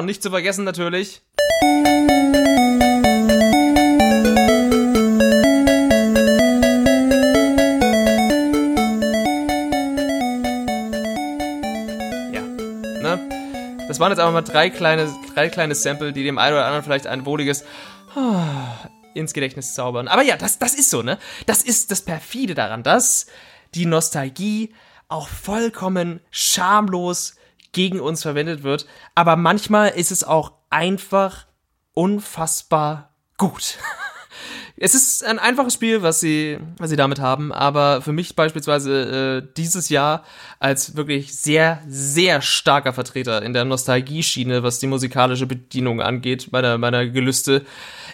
Und 0.01 0.07
nicht 0.07 0.23
zu 0.23 0.31
vergessen 0.31 0.65
natürlich. 0.65 1.21
Ja, 12.33 12.41
ne? 13.03 13.21
Das 13.87 14.01
waren 14.01 14.11
jetzt 14.11 14.21
aber 14.21 14.33
mal 14.33 14.41
drei 14.41 14.71
kleine, 14.71 15.15
drei 15.35 15.51
kleine 15.51 15.75
Sample, 15.75 16.15
die 16.15 16.25
dem 16.25 16.39
einen 16.39 16.55
oder 16.55 16.65
anderen 16.65 16.83
vielleicht 16.83 17.07
ein 17.07 17.27
wohliges 17.27 17.65
ins 19.15 19.35
Gedächtnis 19.35 19.75
zaubern. 19.75 20.09
Aber 20.09 20.23
ja, 20.23 20.37
das, 20.37 20.59
das 20.59 20.75
ist 20.75 20.91
so, 20.91 21.03
ne? 21.03 21.19
Das 21.47 21.63
ist 21.63 21.91
das 21.91 22.03
Perfide 22.03 22.55
daran, 22.55 22.83
dass 22.83 23.27
die 23.75 23.87
Nostalgie 23.87 24.75
auch 25.09 25.29
vollkommen 25.29 26.21
schamlos 26.31 27.35
gegen 27.73 28.01
uns 28.01 28.23
verwendet 28.23 28.63
wird. 28.63 28.87
Aber 29.15 29.37
manchmal 29.37 29.91
ist 29.91 30.11
es 30.11 30.25
auch 30.25 30.53
einfach 30.71 31.47
unfassbar 31.93 33.15
gut. 33.37 33.79
es 34.77 34.95
ist 34.95 35.25
ein 35.25 35.39
einfaches 35.39 35.75
Spiel, 35.75 36.03
was 36.03 36.21
sie, 36.21 36.59
was 36.79 36.91
sie 36.91 36.97
damit 36.97 37.21
haben, 37.21 37.53
aber 37.53 38.01
für 38.01 38.13
mich 38.13 38.35
beispielsweise 38.37 39.43
äh, 39.43 39.55
dieses 39.57 39.89
Jahr 39.89 40.25
als 40.59 40.97
wirklich 40.97 41.37
sehr, 41.37 41.83
sehr 41.87 42.41
starker 42.41 42.93
Vertreter 42.93 43.43
in 43.43 43.53
der 43.53 43.65
Nostalgie-Schiene, 43.65 44.63
was 44.63 44.79
die 44.79 44.87
musikalische 44.87 45.47
Bedienung 45.47 46.01
angeht, 46.01 46.49
meiner, 46.53 46.79
meiner 46.79 47.07
Gelüste, 47.07 47.65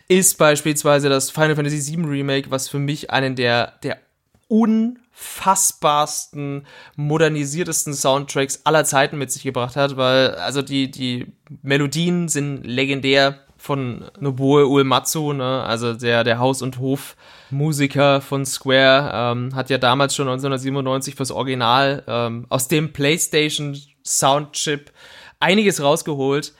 ist 0.08 0.38
beispielsweise 0.38 1.08
das 1.08 1.30
Final 1.30 1.56
Fantasy 1.56 1.96
VII 1.96 2.06
Remake, 2.06 2.50
was 2.50 2.68
für 2.68 2.78
mich 2.78 3.10
einen 3.10 3.36
der, 3.36 3.74
der 3.82 3.98
unfassbarsten, 4.48 6.66
modernisiertesten 6.96 7.94
Soundtracks 7.94 8.60
aller 8.64 8.84
Zeiten 8.84 9.18
mit 9.18 9.32
sich 9.32 9.42
gebracht 9.42 9.76
hat, 9.76 9.96
weil 9.96 10.34
also 10.36 10.62
die, 10.62 10.90
die 10.90 11.32
Melodien 11.62 12.28
sind 12.28 12.64
legendär 12.64 13.40
von 13.56 14.04
Nobuo 14.20 14.66
Uematsu, 14.66 15.32
ne? 15.32 15.64
also 15.64 15.94
der, 15.94 16.24
der 16.24 16.38
Haus- 16.38 16.62
und 16.62 16.78
Hof-Musiker 16.78 18.20
von 18.20 18.46
Square, 18.46 19.10
ähm, 19.12 19.54
hat 19.54 19.70
ja 19.70 19.78
damals 19.78 20.14
schon 20.14 20.28
1997 20.28 21.14
fürs 21.14 21.32
Original 21.32 22.04
ähm, 22.06 22.46
aus 22.48 22.68
dem 22.68 22.92
PlayStation 22.92 23.76
Soundchip 24.04 24.92
einiges 25.40 25.82
rausgeholt. 25.82 26.54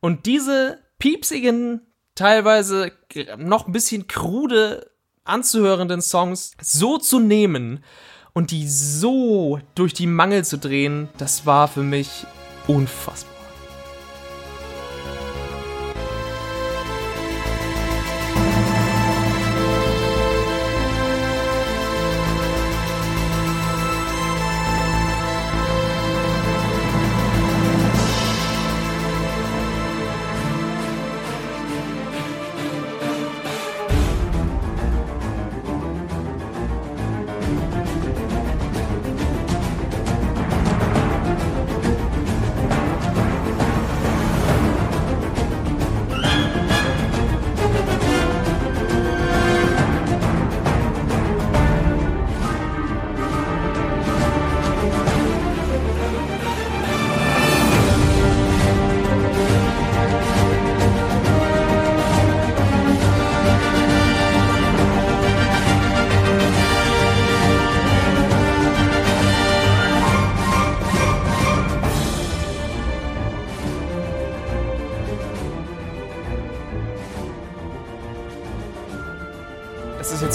Und 0.00 0.26
diese 0.26 0.78
piepsigen, 0.98 1.80
teilweise 2.14 2.92
noch 3.38 3.66
ein 3.66 3.72
bisschen 3.72 4.06
krude 4.06 4.91
anzuhörenden 5.24 6.02
Songs 6.02 6.52
so 6.60 6.98
zu 6.98 7.18
nehmen 7.18 7.84
und 8.32 8.50
die 8.50 8.68
so 8.68 9.60
durch 9.74 9.94
die 9.94 10.06
Mangel 10.06 10.44
zu 10.44 10.58
drehen, 10.58 11.08
das 11.18 11.46
war 11.46 11.68
für 11.68 11.82
mich 11.82 12.26
unfassbar. 12.66 13.31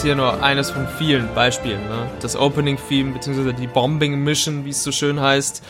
Hier 0.07 0.15
nur 0.15 0.41
eines 0.41 0.71
von 0.71 0.87
vielen 0.87 1.33
Beispielen. 1.35 1.83
Ne? 1.89 2.09
Das 2.21 2.37
Opening-Theme, 2.37 3.11
beziehungsweise 3.11 3.53
die 3.53 3.67
Bombing-Mission, 3.67 4.63
wie 4.63 4.69
es 4.69 4.81
so 4.81 4.93
schön 4.93 5.19
heißt, 5.19 5.61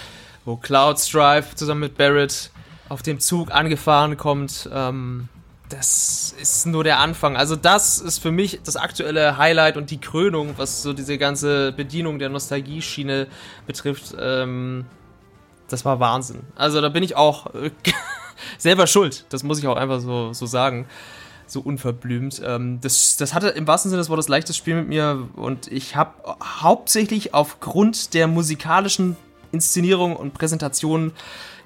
wo 0.45 0.58
Cloud 0.58 1.00
Strife 1.00 1.56
zusammen 1.56 1.80
mit 1.80 1.97
Barrett 1.97 2.52
auf 2.88 3.02
dem 3.02 3.19
Zug 3.19 3.50
angefahren 3.50 4.15
kommt. 4.15 4.69
Ähm, 4.71 5.28
das 5.69 6.36
ist 6.39 6.67
nur 6.67 6.84
der 6.84 7.00
Anfang. 7.00 7.36
Also 7.36 7.56
das 7.56 7.97
ist 7.97 8.19
für 8.19 8.30
mich 8.30 8.60
das 8.63 8.76
aktuelle 8.76 9.39
Highlight 9.39 9.76
und 9.76 9.89
die 9.89 10.00
Krönung, 10.00 10.54
was 10.58 10.84
so 10.84 10.93
diese 10.93 11.17
ganze 11.17 11.71
Bedienung 11.71 12.19
der 12.19 12.30
Nostalgie-Schiene 12.30 13.26
betrifft. 13.65 14.15
Ähm, 14.19 14.86
das 15.67 15.84
war 15.84 16.00
Wahnsinn. 16.00 16.41
Also 16.56 16.80
da 16.80 16.89
bin 16.89 17.02
ich 17.02 17.15
auch 17.15 17.47
selber 18.60 18.86
schuld. 18.86 19.26
Das 19.30 19.41
muss 19.41 19.58
ich 19.58 19.65
auch 19.65 19.78
einfach 19.78 20.00
so, 20.00 20.32
so 20.32 20.45
sagen 20.45 20.86
so 21.52 21.62
unverblümt. 21.62 22.42
Ähm, 22.46 22.80
das, 22.82 23.18
das 23.18 23.34
hatte 23.34 23.50
im 23.50 23.68
wahrsten 23.68 23.90
Sinne 23.90 24.02
des 24.02 24.10
Wortes 24.10 24.28
leichtes 24.28 24.58
Spiel 24.58 24.76
mit 24.76 24.88
mir 24.88 25.28
und 25.36 25.72
ich 25.72 25.96
habe 25.96 26.14
hauptsächlich 26.62 27.34
aufgrund 27.34 28.14
der 28.14 28.28
musikalischen 28.28 29.16
Inszenierung 29.52 30.16
und 30.16 30.34
Präsentation 30.34 31.14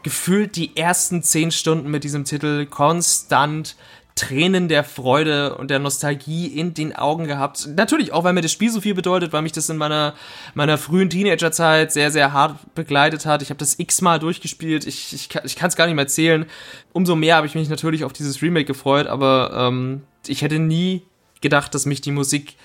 gefühlt 0.04 0.56
die 0.56 0.76
ersten 0.76 1.24
zehn 1.24 1.52
Stunden 1.52 1.90
mit 1.90 2.04
diesem 2.04 2.24
Titel 2.26 2.66
konstant 2.66 3.76
Tränen 4.22 4.68
der 4.68 4.84
Freude 4.84 5.56
und 5.58 5.72
der 5.72 5.80
Nostalgie 5.80 6.46
in 6.46 6.76
den 6.76 6.96
Augen 6.96 7.26
gehabt. 7.26 7.68
Natürlich 7.76 8.14
auch, 8.14 8.24
weil 8.24 8.34
mir 8.34 8.42
das 8.42 8.52
Spiel 8.52 8.70
so 8.70 8.80
viel 8.80 8.94
bedeutet, 8.94 9.34
weil 9.34 9.42
mich 9.42 9.52
das 9.52 9.68
in 9.68 9.78
meiner, 9.78 10.14
meiner 10.54 10.78
frühen 10.78 11.10
Teenagerzeit 11.10 11.92
sehr, 11.92 12.12
sehr 12.12 12.32
hart 12.32 12.76
begleitet 12.76 13.26
hat. 13.26 13.42
Ich 13.42 13.50
habe 13.50 13.58
das 13.58 13.80
x-mal 13.80 14.20
durchgespielt. 14.20 14.86
Ich, 14.86 15.12
ich, 15.14 15.30
ich 15.44 15.56
kann 15.56 15.70
es 15.70 15.76
gar 15.76 15.88
nicht 15.88 15.96
mehr 15.96 16.06
zählen. 16.06 16.46
Umso 16.94 17.16
mehr 17.16 17.36
habe 17.36 17.48
ich 17.48 17.56
mich 17.56 17.68
natürlich 17.68 18.04
auf 18.04 18.14
dieses 18.14 18.44
Remake 18.44 18.66
gefreut, 18.66 19.08
aber 19.08 19.54
ähm, 19.56 20.04
ich 20.28 20.44
hätte 20.44 20.60
nie 20.60 21.02
gedacht, 21.42 21.74
dass 21.74 21.88
mich 21.88 22.02
die 22.02 22.12
Musik 22.12 22.58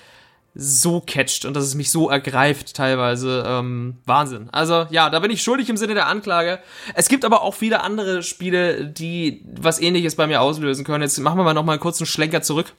so 0.59 1.01
catcht 1.05 1.45
und 1.45 1.53
dass 1.53 1.63
es 1.63 1.75
mich 1.75 1.91
so 1.91 2.09
ergreift 2.09 2.75
teilweise. 2.75 3.43
Ähm, 3.47 3.97
Wahnsinn. 4.05 4.49
Also 4.51 4.87
ja, 4.89 5.09
da 5.09 5.19
bin 5.19 5.29
ich 5.29 5.43
schuldig 5.43 5.69
im 5.69 5.77
Sinne 5.77 5.93
der 5.93 6.07
Anklage. 6.07 6.59
Es 6.95 7.09
gibt 7.09 7.25
aber 7.25 7.43
auch 7.43 7.53
viele 7.53 7.81
andere 7.81 8.23
Spiele, 8.23 8.87
die 8.87 9.45
was 9.45 9.79
ähnliches 9.79 10.15
bei 10.15 10.25
mir 10.25 10.41
auslösen 10.41 10.83
können. 10.83 11.03
Jetzt 11.03 11.19
machen 11.19 11.37
wir 11.37 11.43
mal 11.43 11.53
noch 11.53 11.63
mal 11.63 11.73
einen 11.73 11.81
kurzen 11.81 12.05
Schlenker 12.05 12.41
zurück 12.41 12.73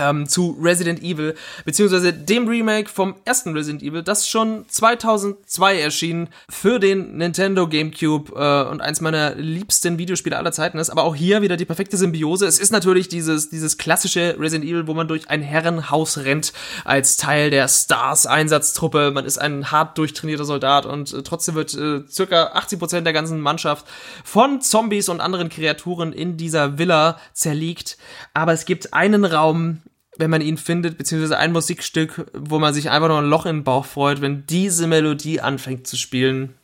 ähm, 0.00 0.26
zu 0.26 0.58
Resident 0.60 1.02
Evil, 1.02 1.34
beziehungsweise 1.64 2.12
dem 2.12 2.48
Remake 2.48 2.88
vom 2.88 3.14
ersten 3.24 3.52
Resident 3.52 3.82
Evil, 3.82 4.02
das 4.02 4.28
schon 4.28 4.64
2002 4.68 5.80
erschien 5.80 6.28
für 6.48 6.78
den 6.78 7.16
Nintendo 7.16 7.68
GameCube 7.68 8.32
äh, 8.34 8.70
und 8.70 8.80
eins 8.80 9.00
meiner 9.00 9.34
liebsten 9.34 9.98
Videospiele 9.98 10.36
aller 10.36 10.52
Zeiten 10.52 10.78
ist. 10.78 10.90
Aber 10.90 11.04
auch 11.04 11.14
hier 11.14 11.42
wieder 11.42 11.56
die 11.56 11.64
perfekte 11.64 11.96
Symbiose. 11.96 12.46
Es 12.46 12.58
ist 12.58 12.72
natürlich 12.72 13.08
dieses, 13.08 13.50
dieses 13.50 13.78
klassische 13.78 14.36
Resident 14.38 14.68
Evil, 14.68 14.86
wo 14.86 14.94
man 14.94 15.08
durch 15.08 15.28
ein 15.28 15.42
Herrenhaus 15.42 16.18
rennt 16.18 16.52
als 16.84 17.16
Teil 17.16 17.50
der 17.50 17.68
Stars-Einsatztruppe. 17.68 19.10
Man 19.10 19.24
ist 19.24 19.38
ein 19.38 19.70
hart 19.70 19.98
durchtrainierter 19.98 20.44
Soldat 20.44 20.86
und 20.86 21.12
äh, 21.12 21.22
trotzdem 21.22 21.54
wird 21.54 21.74
äh, 21.74 22.02
circa 22.08 22.52
80% 22.54 23.02
der 23.02 23.12
ganzen 23.12 23.40
Mannschaft 23.40 23.86
von 24.24 24.60
Zombies 24.60 25.08
und 25.08 25.20
anderen 25.20 25.48
Kreaturen 25.48 26.12
in 26.12 26.36
dieser 26.36 26.78
Villa 26.78 27.18
zerlegt. 27.32 27.98
Aber 28.34 28.52
es 28.52 28.64
gibt 28.64 28.94
einen 28.94 29.24
Raum, 29.24 29.82
wenn 30.20 30.30
man 30.30 30.42
ihn 30.42 30.56
findet, 30.56 30.98
beziehungsweise 30.98 31.38
ein 31.38 31.52
Musikstück, 31.52 32.30
wo 32.34 32.58
man 32.58 32.74
sich 32.74 32.90
einfach 32.90 33.08
nur 33.08 33.18
ein 33.18 33.28
Loch 33.28 33.46
im 33.46 33.64
Bauch 33.64 33.86
freut, 33.86 34.20
wenn 34.20 34.46
diese 34.46 34.86
Melodie 34.86 35.40
anfängt 35.40 35.86
zu 35.86 35.96
spielen. 35.96 36.54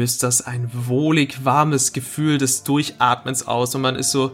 Löst 0.00 0.22
das 0.22 0.40
ein 0.46 0.70
wohlig 0.72 1.44
warmes 1.44 1.92
Gefühl 1.92 2.38
des 2.38 2.64
Durchatmens 2.64 3.46
aus 3.46 3.74
und 3.74 3.82
man 3.82 3.96
ist 3.96 4.10
so, 4.10 4.32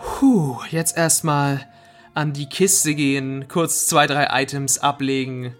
puh, 0.00 0.58
jetzt 0.70 0.96
erstmal 0.96 1.64
an 2.14 2.32
die 2.32 2.48
Kiste 2.48 2.96
gehen, 2.96 3.46
kurz 3.46 3.86
zwei, 3.86 4.08
drei 4.08 4.42
Items 4.42 4.78
ablegen, 4.78 5.54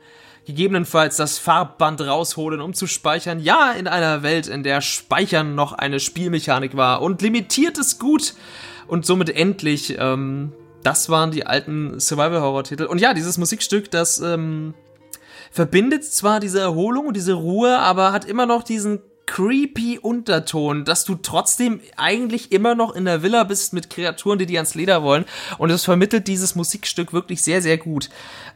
gegebenenfalls 0.44 1.16
das 1.16 1.38
Farbband 1.38 2.01
rausholen, 2.01 2.61
um 2.61 2.74
zu 2.74 2.88
speichern. 2.88 3.38
Ja, 3.38 3.70
in 3.70 3.87
einer 3.87 4.24
Welt, 4.24 4.48
in 4.48 4.64
der 4.64 4.81
Speichern 4.81 5.55
noch 5.55 5.72
eine 5.72 6.01
Spielmechanik 6.01 6.77
war 6.77 7.01
und 7.01 7.22
limitiertes 7.22 8.01
Gut 8.01 8.35
und 8.88 9.07
somit 9.07 9.31
endlich, 9.31 9.96
ähm, 10.01 10.53
das 10.83 11.11
waren 11.11 11.31
die 11.31 11.46
alten 11.46 12.01
Survival-Horror-Titel. 12.01 12.87
Und 12.87 13.01
ja, 13.01 13.14
dieses 13.14 13.38
Musikstück, 13.38 13.88
das 13.92 14.18
ähm, 14.18 14.74
verbindet 15.53 16.05
zwar 16.05 16.40
diese 16.40 16.59
Erholung 16.59 17.07
und 17.07 17.16
diese 17.16 17.35
Ruhe, 17.35 17.79
aber 17.79 18.11
hat 18.11 18.24
immer 18.24 18.46
noch 18.46 18.64
diesen 18.64 19.01
creepy 19.29 19.99
Unterton, 19.99 20.87
dass 20.87 21.05
du 21.05 21.14
trotzdem 21.14 21.81
eigentlich 21.97 22.51
immer 22.51 22.75
noch 22.75 22.97
in 22.97 23.05
der 23.05 23.23
Villa 23.23 23.45
bist 23.45 23.75
mit 23.75 23.91
Kreaturen, 23.91 24.38
die 24.38 24.47
dir 24.47 24.59
ans 24.59 24.75
Leder 24.75 25.03
wollen. 25.03 25.27
Und 25.59 25.71
es 25.71 25.85
vermittelt 25.85 26.27
dieses 26.27 26.55
Musikstück 26.55 27.12
wirklich 27.12 27.43
sehr, 27.43 27.61
sehr 27.61 27.77
gut. 27.77 28.09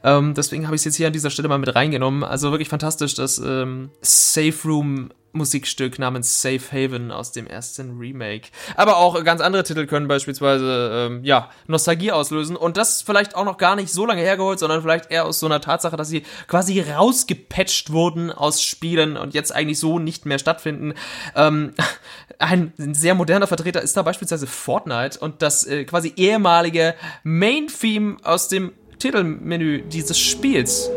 Ähm, 0.02 0.32
deswegen 0.34 0.64
habe 0.66 0.74
ich 0.74 0.80
es 0.80 0.86
jetzt 0.86 0.96
hier 0.96 1.08
an 1.08 1.12
dieser 1.12 1.30
Stelle 1.30 1.48
mal 1.48 1.58
mit 1.58 1.74
reingenommen. 1.74 2.24
Also 2.24 2.50
wirklich 2.50 2.70
fantastisch, 2.70 3.14
das 3.14 3.38
ähm, 3.38 3.90
Safe 4.00 4.54
Room 4.64 5.10
Musikstück 5.32 5.98
namens 5.98 6.42
Safe 6.42 6.60
Haven 6.72 7.10
aus 7.10 7.32
dem 7.32 7.46
ersten 7.46 7.98
Remake. 7.98 8.48
Aber 8.76 8.98
auch 8.98 9.22
ganz 9.24 9.40
andere 9.40 9.64
Titel 9.64 9.86
können 9.86 10.08
beispielsweise, 10.08 11.08
ähm, 11.10 11.24
ja, 11.24 11.50
Nostalgie 11.66 12.12
auslösen. 12.12 12.56
Und 12.56 12.76
das 12.76 13.02
vielleicht 13.02 13.34
auch 13.34 13.44
noch 13.44 13.56
gar 13.56 13.76
nicht 13.76 13.92
so 13.92 14.06
lange 14.06 14.22
hergeholt, 14.22 14.58
sondern 14.58 14.82
vielleicht 14.82 15.10
eher 15.10 15.24
aus 15.24 15.40
so 15.40 15.46
einer 15.46 15.60
Tatsache, 15.60 15.96
dass 15.96 16.08
sie 16.08 16.22
quasi 16.48 16.80
rausgepatcht 16.80 17.92
wurden 17.92 18.30
aus 18.30 18.62
Spielen 18.62 19.16
und 19.16 19.34
jetzt 19.34 19.54
eigentlich 19.54 19.78
so 19.78 19.98
nicht 19.98 20.26
mehr 20.26 20.38
stattfinden. 20.38 20.94
Ähm, 21.34 21.74
ein 22.38 22.72
sehr 22.76 23.14
moderner 23.14 23.46
Vertreter 23.46 23.82
ist 23.82 23.96
da 23.96 24.02
beispielsweise 24.02 24.46
Fortnite 24.46 25.18
und 25.18 25.42
das 25.42 25.64
äh, 25.66 25.84
quasi 25.84 26.12
ehemalige 26.16 26.94
Main-Theme 27.22 28.16
aus 28.22 28.48
dem 28.48 28.72
Titelmenü 28.98 29.82
dieses 29.82 30.18
Spiels. 30.18 30.90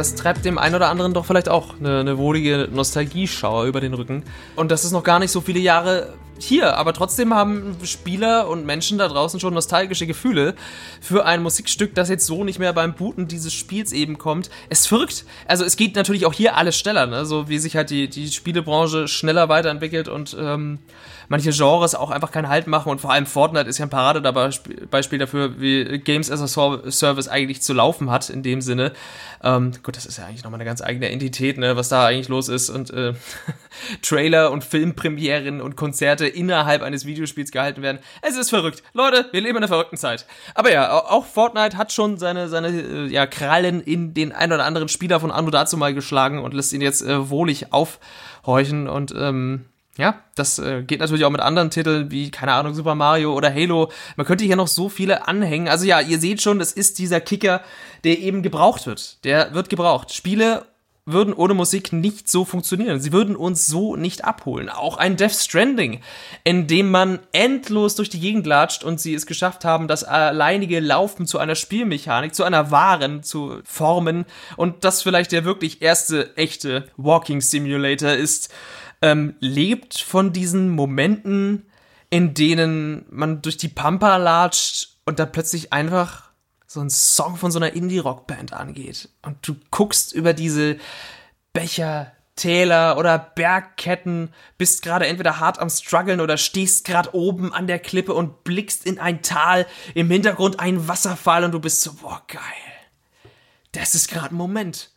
Das 0.00 0.14
treibt 0.14 0.46
dem 0.46 0.56
einen 0.56 0.74
oder 0.74 0.88
anderen 0.88 1.12
doch 1.12 1.26
vielleicht 1.26 1.50
auch 1.50 1.78
eine, 1.78 2.00
eine 2.00 2.16
wohlige 2.16 2.68
Nostalgieschauer 2.72 3.66
über 3.66 3.82
den 3.82 3.92
Rücken. 3.92 4.22
Und 4.56 4.70
das 4.70 4.84
ist 4.84 4.92
noch 4.92 5.04
gar 5.04 5.18
nicht 5.18 5.30
so 5.30 5.42
viele 5.42 5.60
Jahre 5.60 6.14
hier, 6.42 6.76
aber 6.76 6.92
trotzdem 6.92 7.34
haben 7.34 7.76
Spieler 7.84 8.48
und 8.48 8.66
Menschen 8.66 8.98
da 8.98 9.08
draußen 9.08 9.40
schon 9.40 9.54
nostalgische 9.54 10.06
Gefühle 10.06 10.54
für 11.00 11.24
ein 11.26 11.42
Musikstück, 11.42 11.94
das 11.94 12.08
jetzt 12.08 12.26
so 12.26 12.44
nicht 12.44 12.58
mehr 12.58 12.72
beim 12.72 12.94
Booten 12.94 13.28
dieses 13.28 13.52
Spiels 13.52 13.92
eben 13.92 14.18
kommt. 14.18 14.50
Es 14.68 14.86
verrückt. 14.86 15.24
Also 15.46 15.64
es 15.64 15.76
geht 15.76 15.96
natürlich 15.96 16.26
auch 16.26 16.32
hier 16.32 16.56
alles 16.56 16.78
schneller, 16.78 17.06
ne? 17.06 17.26
so 17.26 17.48
wie 17.48 17.58
sich 17.58 17.76
halt 17.76 17.90
die, 17.90 18.08
die 18.08 18.28
Spielebranche 18.28 19.08
schneller 19.08 19.48
weiterentwickelt 19.48 20.08
und 20.08 20.36
ähm, 20.38 20.78
manche 21.30 21.52
Genres 21.52 21.94
auch 21.94 22.10
einfach 22.10 22.32
keinen 22.32 22.48
Halt 22.48 22.66
machen 22.66 22.90
und 22.90 23.00
vor 23.00 23.12
allem 23.12 23.24
Fortnite 23.24 23.68
ist 23.68 23.78
ja 23.78 23.86
ein 23.86 23.90
Paradebeispiel 23.90 25.18
dafür, 25.18 25.60
wie 25.60 25.98
Games 25.98 26.30
as 26.30 26.42
a 26.42 26.90
Service 26.90 27.28
eigentlich 27.28 27.62
zu 27.62 27.72
laufen 27.72 28.10
hat 28.10 28.30
in 28.30 28.42
dem 28.42 28.60
Sinne. 28.60 28.92
Ähm, 29.42 29.70
gut, 29.84 29.96
das 29.96 30.06
ist 30.06 30.18
ja 30.18 30.26
eigentlich 30.26 30.42
nochmal 30.42 30.58
eine 30.58 30.68
ganz 30.68 30.82
eigene 30.82 31.08
Entität, 31.08 31.56
ne, 31.56 31.76
was 31.76 31.88
da 31.88 32.06
eigentlich 32.06 32.28
los 32.28 32.48
ist 32.48 32.68
und 32.68 32.90
äh, 32.90 33.14
Trailer 34.02 34.50
und 34.50 34.64
Filmpremieren 34.64 35.60
und 35.60 35.76
Konzerte 35.76 36.26
innerhalb 36.30 36.82
eines 36.82 37.04
Videospiels 37.04 37.50
gehalten 37.50 37.82
werden. 37.82 37.98
Es 38.22 38.36
ist 38.36 38.50
verrückt. 38.50 38.82
Leute, 38.92 39.26
wir 39.32 39.40
leben 39.40 39.56
in 39.56 39.58
einer 39.58 39.68
verrückten 39.68 39.96
Zeit. 39.96 40.26
Aber 40.54 40.72
ja, 40.72 40.90
auch 40.92 41.26
Fortnite 41.26 41.76
hat 41.76 41.92
schon 41.92 42.18
seine, 42.18 42.48
seine 42.48 42.68
äh, 42.68 43.06
ja, 43.06 43.26
Krallen 43.26 43.80
in 43.80 44.14
den 44.14 44.32
ein 44.32 44.52
oder 44.52 44.64
anderen 44.64 44.88
Spieler 44.88 45.20
von 45.20 45.30
Anno 45.30 45.50
dazu 45.50 45.76
mal 45.76 45.94
geschlagen 45.94 46.38
und 46.38 46.54
lässt 46.54 46.72
ihn 46.72 46.80
jetzt 46.80 47.02
äh, 47.02 47.30
wohlig 47.30 47.72
aufhorchen 47.72 48.88
und 48.88 49.14
ähm, 49.16 49.66
ja, 50.00 50.22
das 50.34 50.58
äh, 50.58 50.82
geht 50.82 51.00
natürlich 51.00 51.26
auch 51.26 51.30
mit 51.30 51.42
anderen 51.42 51.70
Titeln 51.70 52.10
wie, 52.10 52.30
keine 52.30 52.52
Ahnung, 52.54 52.74
Super 52.74 52.94
Mario 52.94 53.34
oder 53.34 53.52
Halo. 53.52 53.90
Man 54.16 54.26
könnte 54.26 54.44
hier 54.44 54.56
noch 54.56 54.68
so 54.68 54.88
viele 54.88 55.28
anhängen. 55.28 55.68
Also 55.68 55.84
ja, 55.84 56.00
ihr 56.00 56.18
seht 56.18 56.40
schon, 56.40 56.60
es 56.60 56.72
ist 56.72 56.98
dieser 56.98 57.20
Kicker, 57.20 57.60
der 58.04 58.18
eben 58.18 58.42
gebraucht 58.42 58.86
wird. 58.86 59.22
Der 59.24 59.52
wird 59.52 59.68
gebraucht. 59.68 60.14
Spiele 60.14 60.64
würden 61.12 61.34
ohne 61.34 61.54
Musik 61.54 61.92
nicht 61.92 62.28
so 62.28 62.44
funktionieren. 62.44 63.00
Sie 63.00 63.12
würden 63.12 63.36
uns 63.36 63.66
so 63.66 63.96
nicht 63.96 64.24
abholen. 64.24 64.68
Auch 64.68 64.96
ein 64.96 65.16
Death 65.16 65.32
Stranding, 65.32 66.00
in 66.44 66.66
dem 66.66 66.90
man 66.90 67.20
endlos 67.32 67.94
durch 67.94 68.10
die 68.10 68.20
Gegend 68.20 68.46
latscht 68.46 68.84
und 68.84 69.00
sie 69.00 69.14
es 69.14 69.26
geschafft 69.26 69.64
haben, 69.64 69.88
das 69.88 70.04
alleinige 70.04 70.80
Laufen 70.80 71.26
zu 71.26 71.38
einer 71.38 71.54
Spielmechanik, 71.54 72.34
zu 72.34 72.44
einer 72.44 72.70
wahren 72.70 73.22
zu 73.22 73.60
formen 73.64 74.24
und 74.56 74.84
das 74.84 75.02
vielleicht 75.02 75.32
der 75.32 75.44
wirklich 75.44 75.82
erste 75.82 76.36
echte 76.36 76.88
Walking 76.96 77.40
Simulator 77.40 78.12
ist 78.12 78.52
ähm, 79.02 79.34
lebt 79.40 79.98
von 79.98 80.32
diesen 80.32 80.70
Momenten, 80.70 81.66
in 82.10 82.34
denen 82.34 83.04
man 83.10 83.42
durch 83.42 83.56
die 83.56 83.68
Pampa 83.68 84.16
latscht 84.16 84.96
und 85.06 85.18
da 85.18 85.26
plötzlich 85.26 85.72
einfach 85.72 86.29
so 86.70 86.80
ein 86.80 86.88
Song 86.88 87.36
von 87.36 87.50
so 87.50 87.58
einer 87.58 87.72
Indie-Rock-Band 87.72 88.52
angeht. 88.52 89.08
Und 89.22 89.38
du 89.42 89.56
guckst 89.72 90.12
über 90.12 90.32
diese 90.34 90.76
Becher, 91.52 92.12
Täler 92.36 92.96
oder 92.96 93.18
Bergketten, 93.18 94.32
bist 94.56 94.82
gerade 94.82 95.08
entweder 95.08 95.40
hart 95.40 95.58
am 95.58 95.68
struggeln 95.68 96.20
oder 96.20 96.36
stehst 96.36 96.84
gerade 96.84 97.12
oben 97.12 97.52
an 97.52 97.66
der 97.66 97.80
Klippe 97.80 98.14
und 98.14 98.44
blickst 98.44 98.86
in 98.86 99.00
ein 99.00 99.20
Tal, 99.22 99.66
im 99.94 100.08
Hintergrund 100.12 100.60
ein 100.60 100.86
Wasserfall 100.86 101.42
und 101.42 101.50
du 101.50 101.58
bist 101.58 101.80
so, 101.80 101.92
boah, 101.94 102.22
geil. 102.28 102.40
das 103.72 103.96
ist 103.96 104.08
gerade 104.08 104.32
ein 104.32 104.38
Moment. 104.38 104.92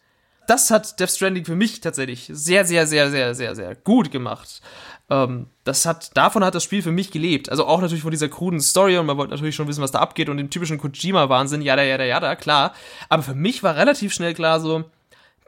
Das 0.45 0.69
hat 0.69 0.99
Death 0.99 1.09
Stranding 1.09 1.45
für 1.45 1.55
mich 1.55 1.81
tatsächlich 1.81 2.29
sehr, 2.31 2.65
sehr, 2.65 2.85
sehr, 2.85 3.09
sehr, 3.09 3.33
sehr, 3.33 3.55
sehr 3.55 3.75
gut 3.75 4.11
gemacht. 4.11 4.61
Ähm, 5.09 5.47
das 5.63 5.85
hat, 5.85 6.15
davon 6.15 6.43
hat 6.43 6.55
das 6.55 6.63
Spiel 6.63 6.81
für 6.81 6.91
mich 6.91 7.11
gelebt. 7.11 7.49
Also 7.49 7.65
auch 7.65 7.81
natürlich 7.81 8.03
von 8.03 8.11
dieser 8.11 8.29
kruden 8.29 8.59
Story 8.59 8.97
und 8.97 9.05
man 9.05 9.17
wollte 9.17 9.31
natürlich 9.31 9.55
schon 9.55 9.67
wissen, 9.67 9.81
was 9.81 9.91
da 9.91 9.99
abgeht 9.99 10.29
und 10.29 10.37
dem 10.37 10.49
typischen 10.49 10.77
Kojima-Wahnsinn, 10.77 11.61
ja, 11.61 11.75
ja, 11.81 12.01
ja, 12.01 12.03
ja, 12.03 12.35
klar. 12.35 12.73
Aber 13.09 13.23
für 13.23 13.35
mich 13.35 13.63
war 13.63 13.75
relativ 13.75 14.13
schnell 14.13 14.33
klar 14.33 14.59
so, 14.59 14.85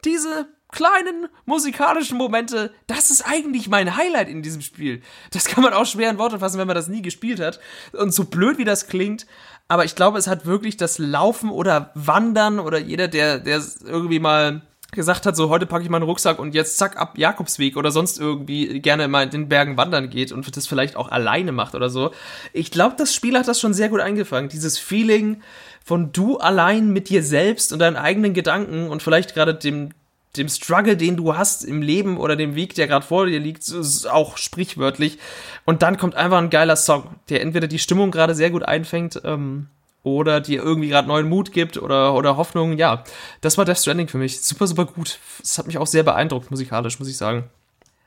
diese 0.04 0.48
kleinen 0.72 1.28
musikalischen 1.44 2.18
Momente, 2.18 2.72
das 2.86 3.10
ist 3.10 3.22
eigentlich 3.22 3.68
mein 3.68 3.96
Highlight 3.96 4.28
in 4.28 4.42
diesem 4.42 4.60
Spiel. 4.62 5.02
Das 5.30 5.46
kann 5.46 5.62
man 5.62 5.72
auch 5.72 5.86
schwer 5.86 6.10
in 6.10 6.18
Worte 6.18 6.40
fassen, 6.40 6.58
wenn 6.58 6.66
man 6.66 6.76
das 6.76 6.88
nie 6.88 7.02
gespielt 7.02 7.40
hat. 7.40 7.60
Und 7.92 8.12
so 8.12 8.24
blöd 8.24 8.58
wie 8.58 8.64
das 8.64 8.88
klingt, 8.88 9.26
aber 9.68 9.84
ich 9.84 9.94
glaube, 9.94 10.18
es 10.18 10.26
hat 10.26 10.46
wirklich 10.46 10.76
das 10.76 10.98
Laufen 10.98 11.50
oder 11.50 11.90
Wandern 11.94 12.60
oder 12.60 12.78
jeder, 12.78 13.08
der, 13.08 13.38
der 13.38 13.62
irgendwie 13.84 14.20
mal 14.20 14.62
gesagt 14.96 15.26
hat, 15.26 15.36
so 15.36 15.48
heute 15.48 15.66
packe 15.66 15.84
ich 15.84 15.90
meinen 15.90 16.02
Rucksack 16.02 16.40
und 16.40 16.54
jetzt 16.54 16.76
zack 16.76 16.96
ab 16.96 17.16
Jakobsweg 17.16 17.76
oder 17.76 17.92
sonst 17.92 18.18
irgendwie 18.18 18.80
gerne 18.80 19.06
mal 19.06 19.22
in 19.22 19.30
den 19.30 19.48
Bergen 19.48 19.76
wandern 19.76 20.10
geht 20.10 20.32
und 20.32 20.56
das 20.56 20.66
vielleicht 20.66 20.96
auch 20.96 21.10
alleine 21.10 21.52
macht 21.52 21.76
oder 21.76 21.88
so. 21.88 22.10
Ich 22.52 22.72
glaube, 22.72 22.96
das 22.98 23.14
Spiel 23.14 23.38
hat 23.38 23.46
das 23.46 23.60
schon 23.60 23.74
sehr 23.74 23.88
gut 23.88 24.00
eingefangen. 24.00 24.48
Dieses 24.48 24.78
Feeling 24.78 25.42
von 25.84 26.10
du 26.10 26.38
allein 26.38 26.92
mit 26.92 27.08
dir 27.08 27.22
selbst 27.22 27.72
und 27.72 27.78
deinen 27.78 27.96
eigenen 27.96 28.34
Gedanken 28.34 28.88
und 28.88 29.02
vielleicht 29.02 29.34
gerade 29.34 29.54
dem 29.54 29.90
dem 30.36 30.48
Struggle, 30.48 30.96
den 30.96 31.16
du 31.16 31.36
hast 31.36 31.64
im 31.64 31.80
Leben 31.80 32.18
oder 32.18 32.36
dem 32.36 32.54
Weg, 32.54 32.74
der 32.74 32.86
gerade 32.86 33.06
vor 33.06 33.26
dir 33.26 33.40
liegt, 33.40 33.64
auch 34.10 34.36
sprichwörtlich. 34.36 35.18
Und 35.64 35.82
dann 35.82 35.96
kommt 35.96 36.14
einfach 36.14 36.38
ein 36.38 36.50
geiler 36.50 36.76
Song, 36.76 37.04
der 37.28 37.40
entweder 37.40 37.68
die 37.68 37.78
Stimmung 37.78 38.10
gerade 38.10 38.34
sehr 38.34 38.50
gut 38.50 38.62
einfängt 38.62 39.20
ähm, 39.24 39.68
oder 40.06 40.40
dir 40.40 40.62
irgendwie 40.62 40.88
gerade 40.88 41.08
neuen 41.08 41.28
Mut 41.28 41.50
gibt 41.50 41.76
oder, 41.76 42.14
oder 42.14 42.36
Hoffnung. 42.36 42.78
Ja, 42.78 43.02
das 43.40 43.58
war 43.58 43.64
Death 43.64 43.78
Stranding 43.78 44.06
für 44.06 44.18
mich. 44.18 44.40
Super, 44.40 44.68
super 44.68 44.84
gut. 44.84 45.18
Es 45.42 45.58
hat 45.58 45.66
mich 45.66 45.78
auch 45.78 45.86
sehr 45.88 46.04
beeindruckt, 46.04 46.48
musikalisch, 46.48 47.00
muss 47.00 47.08
ich 47.08 47.16
sagen. 47.16 47.50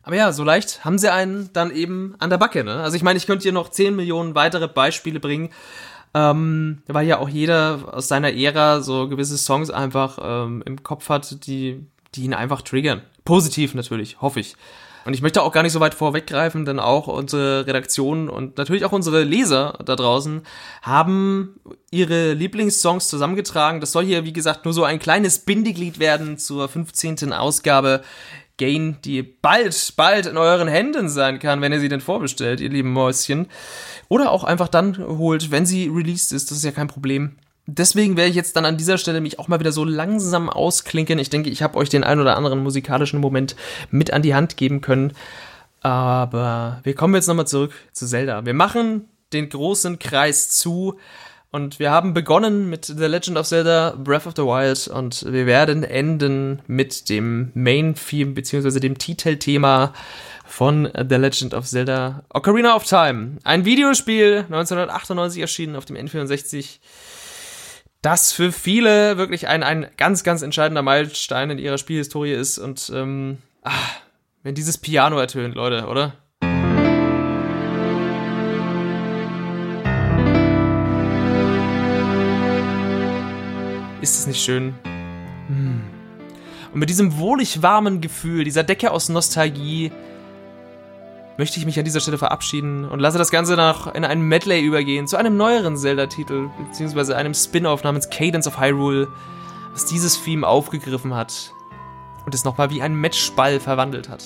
Aber 0.04 0.16
ja, 0.16 0.32
so 0.32 0.45
leicht 0.45 0.86
haben 0.86 0.97
sie 0.97 1.12
einen 1.12 1.50
dann 1.52 1.76
eben 1.76 2.16
an 2.20 2.30
der 2.30 2.38
Backe. 2.38 2.64
Ne? 2.64 2.76
Also 2.76 2.95
ich 2.95 3.04
meine, 3.04 3.18
ich 3.18 3.28
könnte 3.28 3.43
dir 3.43 3.52
noch 3.52 3.68
10 3.68 3.97
Millionen 3.97 4.34
weitere 4.34 4.70
Beispiele 4.70 5.20
bringen, 5.20 5.50
ähm, 6.14 6.84
weil 6.88 7.06
ja 7.06 7.20
auch 7.20 7.28
jeder 7.28 7.82
aus 7.91 8.08
seiner 8.08 8.34
Ära 8.34 8.80
so 8.80 9.10
gewisse 9.10 9.38
Songs 9.38 9.70
einfach 9.70 10.20
ähm, 10.22 10.64
im 10.66 10.82
Kopf 10.84 11.10
hat, 11.10 11.45
die, 11.45 11.86
die 12.16 12.24
ihn 12.24 12.34
einfach 12.34 12.62
triggern. 12.62 13.02
Positiv 13.26 13.76
natürlich, 13.76 14.22
hoffe 14.22 14.39
ich. 14.39 14.56
Und 15.10 15.16
ich 15.16 15.24
möchte 15.24 15.41
auch 15.41 15.51
gar 15.51 15.64
nicht 15.64 15.72
so 15.72 15.80
weit 15.80 15.95
vorweggreifen, 15.95 16.66
denn 16.66 16.80
auch 16.80 17.07
unsere 17.07 17.66
Redaktion 17.66 18.30
und 18.30 18.60
natürlich 18.60 18.86
auch 18.86 18.91
unsere 18.91 19.24
Leser 19.24 19.80
da 19.84 19.95
draußen 19.95 20.43
haben 20.84 21.60
ihre 21.89 22.34
Lieblingssongs 22.34 23.07
zusammengetragen. 23.07 23.82
Das 23.82 23.91
soll 23.91 24.05
hier, 24.05 24.24
wie 24.24 24.34
gesagt, 24.34 24.66
nur 24.66 24.74
so 24.76 24.84
ein 24.84 24.99
kleines 24.99 25.39
Bindeglied 25.39 25.97
werden 25.97 26.38
zur 26.38 26.70
15. 26.70 27.34
Ausgabe 27.34 28.03
Gain, 28.57 28.97
die 29.03 29.24
bald, 29.24 29.93
bald 29.97 30.28
in 30.28 30.38
euren 30.38 30.68
Händen 30.68 31.10
sein 31.10 31.39
kann, 31.39 31.60
wenn 31.62 31.72
ihr 31.72 31.80
sie 31.80 31.89
denn 31.89 32.01
vorbestellt, 32.01 32.60
ihr 32.60 32.70
lieben 32.70 32.93
Mäuschen. 32.93 33.47
Oder 34.10 34.32
auch 34.32 34.43
einfach 34.43 34.68
dann 34.68 34.95
holt, 34.95 35.49
wenn 35.49 35.66
sie 35.66 35.88
released 35.88 36.34
ist. 36.34 36.51
Das 36.51 36.60
ist 36.60 36.66
ja 36.66 36.72
kein 36.72 36.88
Problem 36.88 37.36
deswegen 37.78 38.17
werde 38.17 38.30
ich 38.30 38.36
jetzt 38.36 38.55
dann 38.55 38.65
an 38.65 38.78
dieser 38.78 38.97
Stelle 38.97 39.22
mich 39.22 39.39
auch 39.39 39.47
mal 39.47 39.59
wieder 39.59 39.72
so 39.72 39.86
langsam 39.86 40.49
ausklinken. 40.49 41.20
Ich 41.20 41.30
denke, 41.30 41.49
ich 41.49 41.61
habe 41.61 41.78
euch 41.78 41.89
den 41.89 42.03
ein 42.03 42.20
oder 42.20 42.36
anderen 42.36 42.63
musikalischen 42.63 43.20
Moment 43.20 43.55
mit 43.91 44.11
an 44.11 44.22
die 44.22 44.36
Hand 44.36 44.57
geben 44.57 44.82
können. 44.82 45.13
Aber 45.82 46.80
wir 46.84 46.95
kommen 46.95 47.15
jetzt 47.15 47.28
nochmal 47.28 47.47
zurück 47.47 47.74
zu 47.93 48.05
Zelda. 48.05 48.45
Wir 48.45 48.53
machen 48.53 49.07
den 49.32 49.49
großen 49.49 49.99
Kreis 49.99 50.49
zu 50.49 50.97
und 51.51 51.80
wir 51.80 51.89
haben 51.89 52.13
begonnen 52.13 52.70
mit 52.70 52.86
The 52.86 53.05
Legend 53.05 53.38
of 53.38 53.47
Zelda 53.47 53.95
Breath 53.97 54.28
of 54.28 54.34
the 54.36 54.43
Wild 54.43 54.88
und 54.88 55.26
wir 55.32 55.45
werden 55.45 55.84
enden 55.84 56.61
mit 56.67 57.09
dem 57.09 57.51
Main 57.55 57.95
Theme 57.95 58.34
beziehungsweise 58.34 58.80
dem 58.80 58.97
Titelthema 58.97 59.93
von 60.45 60.89
The 60.93 61.15
Legend 61.15 61.53
of 61.53 61.65
Zelda 61.65 62.24
Ocarina 62.30 62.76
of 62.76 62.84
Time. 62.84 63.38
Ein 63.43 63.65
Videospiel 63.65 64.45
1998 64.49 65.41
erschienen 65.41 65.76
auf 65.76 65.86
dem 65.86 65.95
N64 65.95 66.80
das 68.02 68.32
für 68.32 68.52
viele 68.52 69.18
wirklich 69.18 69.47
ein, 69.47 69.62
ein 69.62 69.88
ganz, 69.97 70.24
ganz 70.24 70.41
entscheidender 70.41 70.82
Meilenstein 70.82 71.50
in 71.50 71.60
ihrer 71.60 71.78
Spielhistorie 71.78 72.32
ist. 72.32 72.58
Und 72.58 72.91
ähm, 72.95 73.39
ach, 73.62 74.00
wenn 74.41 74.56
dieses 74.56 74.78
Piano 74.78 75.20
ertönt, 75.20 75.56
Leute, 75.56 75.86
oder? 75.88 76.14
Ist 84.02 84.18
es 84.18 84.28
nicht 84.28 84.41
schön? 84.41 84.74
Hm. 85.47 85.82
Und 86.72 86.80
mit 86.80 86.89
diesem 86.89 87.18
wohlig 87.18 87.62
warmen 87.62 88.00
Gefühl, 88.00 88.45
dieser 88.45 88.64
Decke 88.64 88.91
aus 88.91 89.10
Nostalgie, 89.10 89.91
möchte 91.40 91.58
ich 91.58 91.66
mich 91.66 91.80
an 91.80 91.86
dieser 91.86 92.02
Stelle 92.02 92.18
verabschieden 92.18 92.84
und 92.84 93.00
lasse 93.00 93.18
das 93.18 93.32
Ganze 93.32 93.56
noch 93.56 93.96
in 93.96 94.04
einen 94.04 94.24
Medley 94.24 94.60
übergehen 94.60 95.08
zu 95.08 95.16
einem 95.16 95.38
neueren 95.38 95.78
Zelda-Titel, 95.78 96.50
beziehungsweise 96.68 97.16
einem 97.16 97.34
Spin-off 97.34 97.82
namens 97.82 98.10
Cadence 98.10 98.46
of 98.46 98.60
Hyrule, 98.60 99.08
was 99.72 99.86
dieses 99.86 100.22
Theme 100.22 100.46
aufgegriffen 100.46 101.16
hat 101.16 101.54
und 102.26 102.36
es 102.36 102.44
nochmal 102.44 102.72
wie 102.72 102.82
ein 102.82 102.94
Matchball 102.94 103.62
verwandelt 103.62 104.10
hat. 104.10 104.22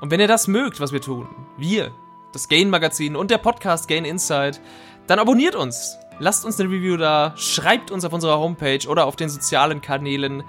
Und 0.00 0.10
wenn 0.10 0.18
ihr 0.18 0.26
das 0.26 0.48
mögt, 0.48 0.80
was 0.80 0.90
wir 0.90 1.00
tun, 1.00 1.28
wir, 1.56 1.92
das 2.32 2.48
Gain-Magazin 2.48 3.14
und 3.14 3.30
der 3.30 3.38
Podcast 3.38 3.86
Gain 3.86 4.04
Insight, 4.04 4.60
dann 5.06 5.20
abonniert 5.20 5.54
uns, 5.54 5.96
lasst 6.18 6.44
uns 6.44 6.58
eine 6.58 6.70
Review 6.70 6.96
da, 6.96 7.34
schreibt 7.36 7.92
uns 7.92 8.04
auf 8.04 8.12
unserer 8.12 8.40
Homepage 8.40 8.84
oder 8.88 9.06
auf 9.06 9.14
den 9.14 9.28
sozialen 9.28 9.80
Kanälen. 9.80 10.42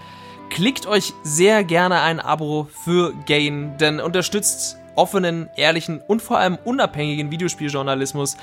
Klickt 0.50 0.88
euch 0.88 1.14
sehr 1.22 1.64
gerne 1.64 2.02
ein 2.02 2.20
Abo 2.20 2.68
für 2.84 3.14
Gain, 3.28 3.78
denn 3.78 4.00
unterstützt 4.00 4.79
offenen, 5.00 5.50
ehrlichen 5.56 6.02
und 6.06 6.22
vor 6.22 6.38
allem 6.38 6.58
unabhängigen 6.66 7.32
Videospieljournalismus. 7.32 8.36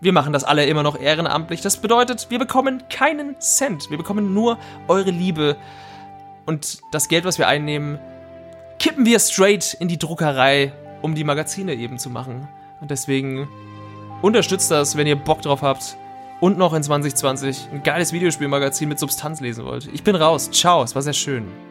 Wir 0.00 0.12
machen 0.12 0.32
das 0.32 0.42
alle 0.42 0.64
immer 0.64 0.82
noch 0.82 0.98
ehrenamtlich. 0.98 1.60
Das 1.60 1.76
bedeutet, 1.76 2.28
wir 2.30 2.38
bekommen 2.38 2.82
keinen 2.88 3.38
Cent. 3.40 3.90
Wir 3.90 3.98
bekommen 3.98 4.32
nur 4.32 4.58
eure 4.88 5.10
Liebe. 5.10 5.56
Und 6.46 6.78
das 6.92 7.08
Geld, 7.08 7.24
was 7.24 7.38
wir 7.38 7.46
einnehmen, 7.46 7.98
kippen 8.78 9.04
wir 9.04 9.18
straight 9.18 9.74
in 9.74 9.88
die 9.88 9.98
Druckerei, 9.98 10.72
um 11.02 11.14
die 11.14 11.24
Magazine 11.24 11.74
eben 11.74 11.98
zu 11.98 12.08
machen. 12.08 12.48
Und 12.80 12.90
deswegen 12.90 13.48
unterstützt 14.22 14.70
das, 14.70 14.96
wenn 14.96 15.06
ihr 15.06 15.16
Bock 15.16 15.42
drauf 15.42 15.60
habt 15.60 15.98
und 16.40 16.56
noch 16.56 16.72
in 16.72 16.82
2020 16.82 17.68
ein 17.72 17.82
geiles 17.82 18.12
Videospielmagazin 18.14 18.88
mit 18.88 18.98
Substanz 18.98 19.40
lesen 19.40 19.66
wollt. 19.66 19.88
Ich 19.92 20.04
bin 20.04 20.16
raus. 20.16 20.50
Ciao, 20.50 20.82
es 20.82 20.94
war 20.94 21.02
sehr 21.02 21.12
schön. 21.12 21.67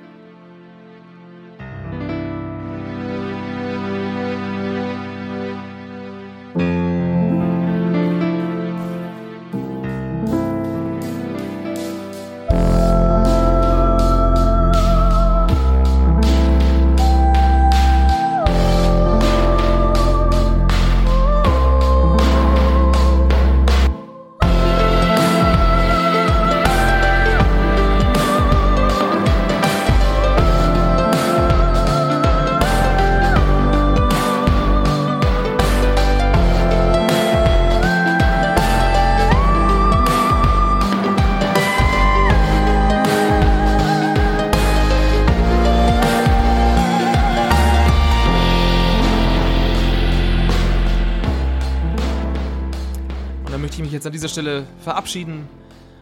Dieser 54.18 54.30
Stelle 54.30 54.66
verabschieden, 54.84 55.48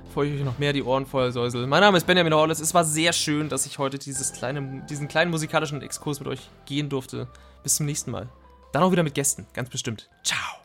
bevor 0.07 0.23
ich 0.23 0.33
euch 0.33 0.45
noch 0.45 0.57
mehr 0.57 0.71
die 0.71 0.83
Ohren 0.83 1.05
voll 1.05 1.31
säusel. 1.33 1.67
Mein 1.67 1.81
Name 1.81 1.97
ist 1.97 2.07
Benjamin 2.07 2.33
Horles. 2.33 2.61
Es 2.61 2.73
war 2.73 2.85
sehr 2.85 3.11
schön, 3.11 3.49
dass 3.49 3.65
ich 3.65 3.77
heute 3.77 3.99
dieses 3.99 4.31
kleine, 4.31 4.85
diesen 4.89 5.09
kleinen 5.09 5.31
musikalischen 5.31 5.81
Exkurs 5.81 6.19
mit 6.19 6.29
euch 6.29 6.49
gehen 6.65 6.87
durfte. 6.87 7.27
Bis 7.61 7.75
zum 7.75 7.85
nächsten 7.85 8.11
Mal. 8.11 8.29
Dann 8.71 8.83
auch 8.83 8.91
wieder 8.91 9.03
mit 9.03 9.15
Gästen, 9.15 9.45
ganz 9.53 9.69
bestimmt. 9.69 10.09
Ciao. 10.23 10.64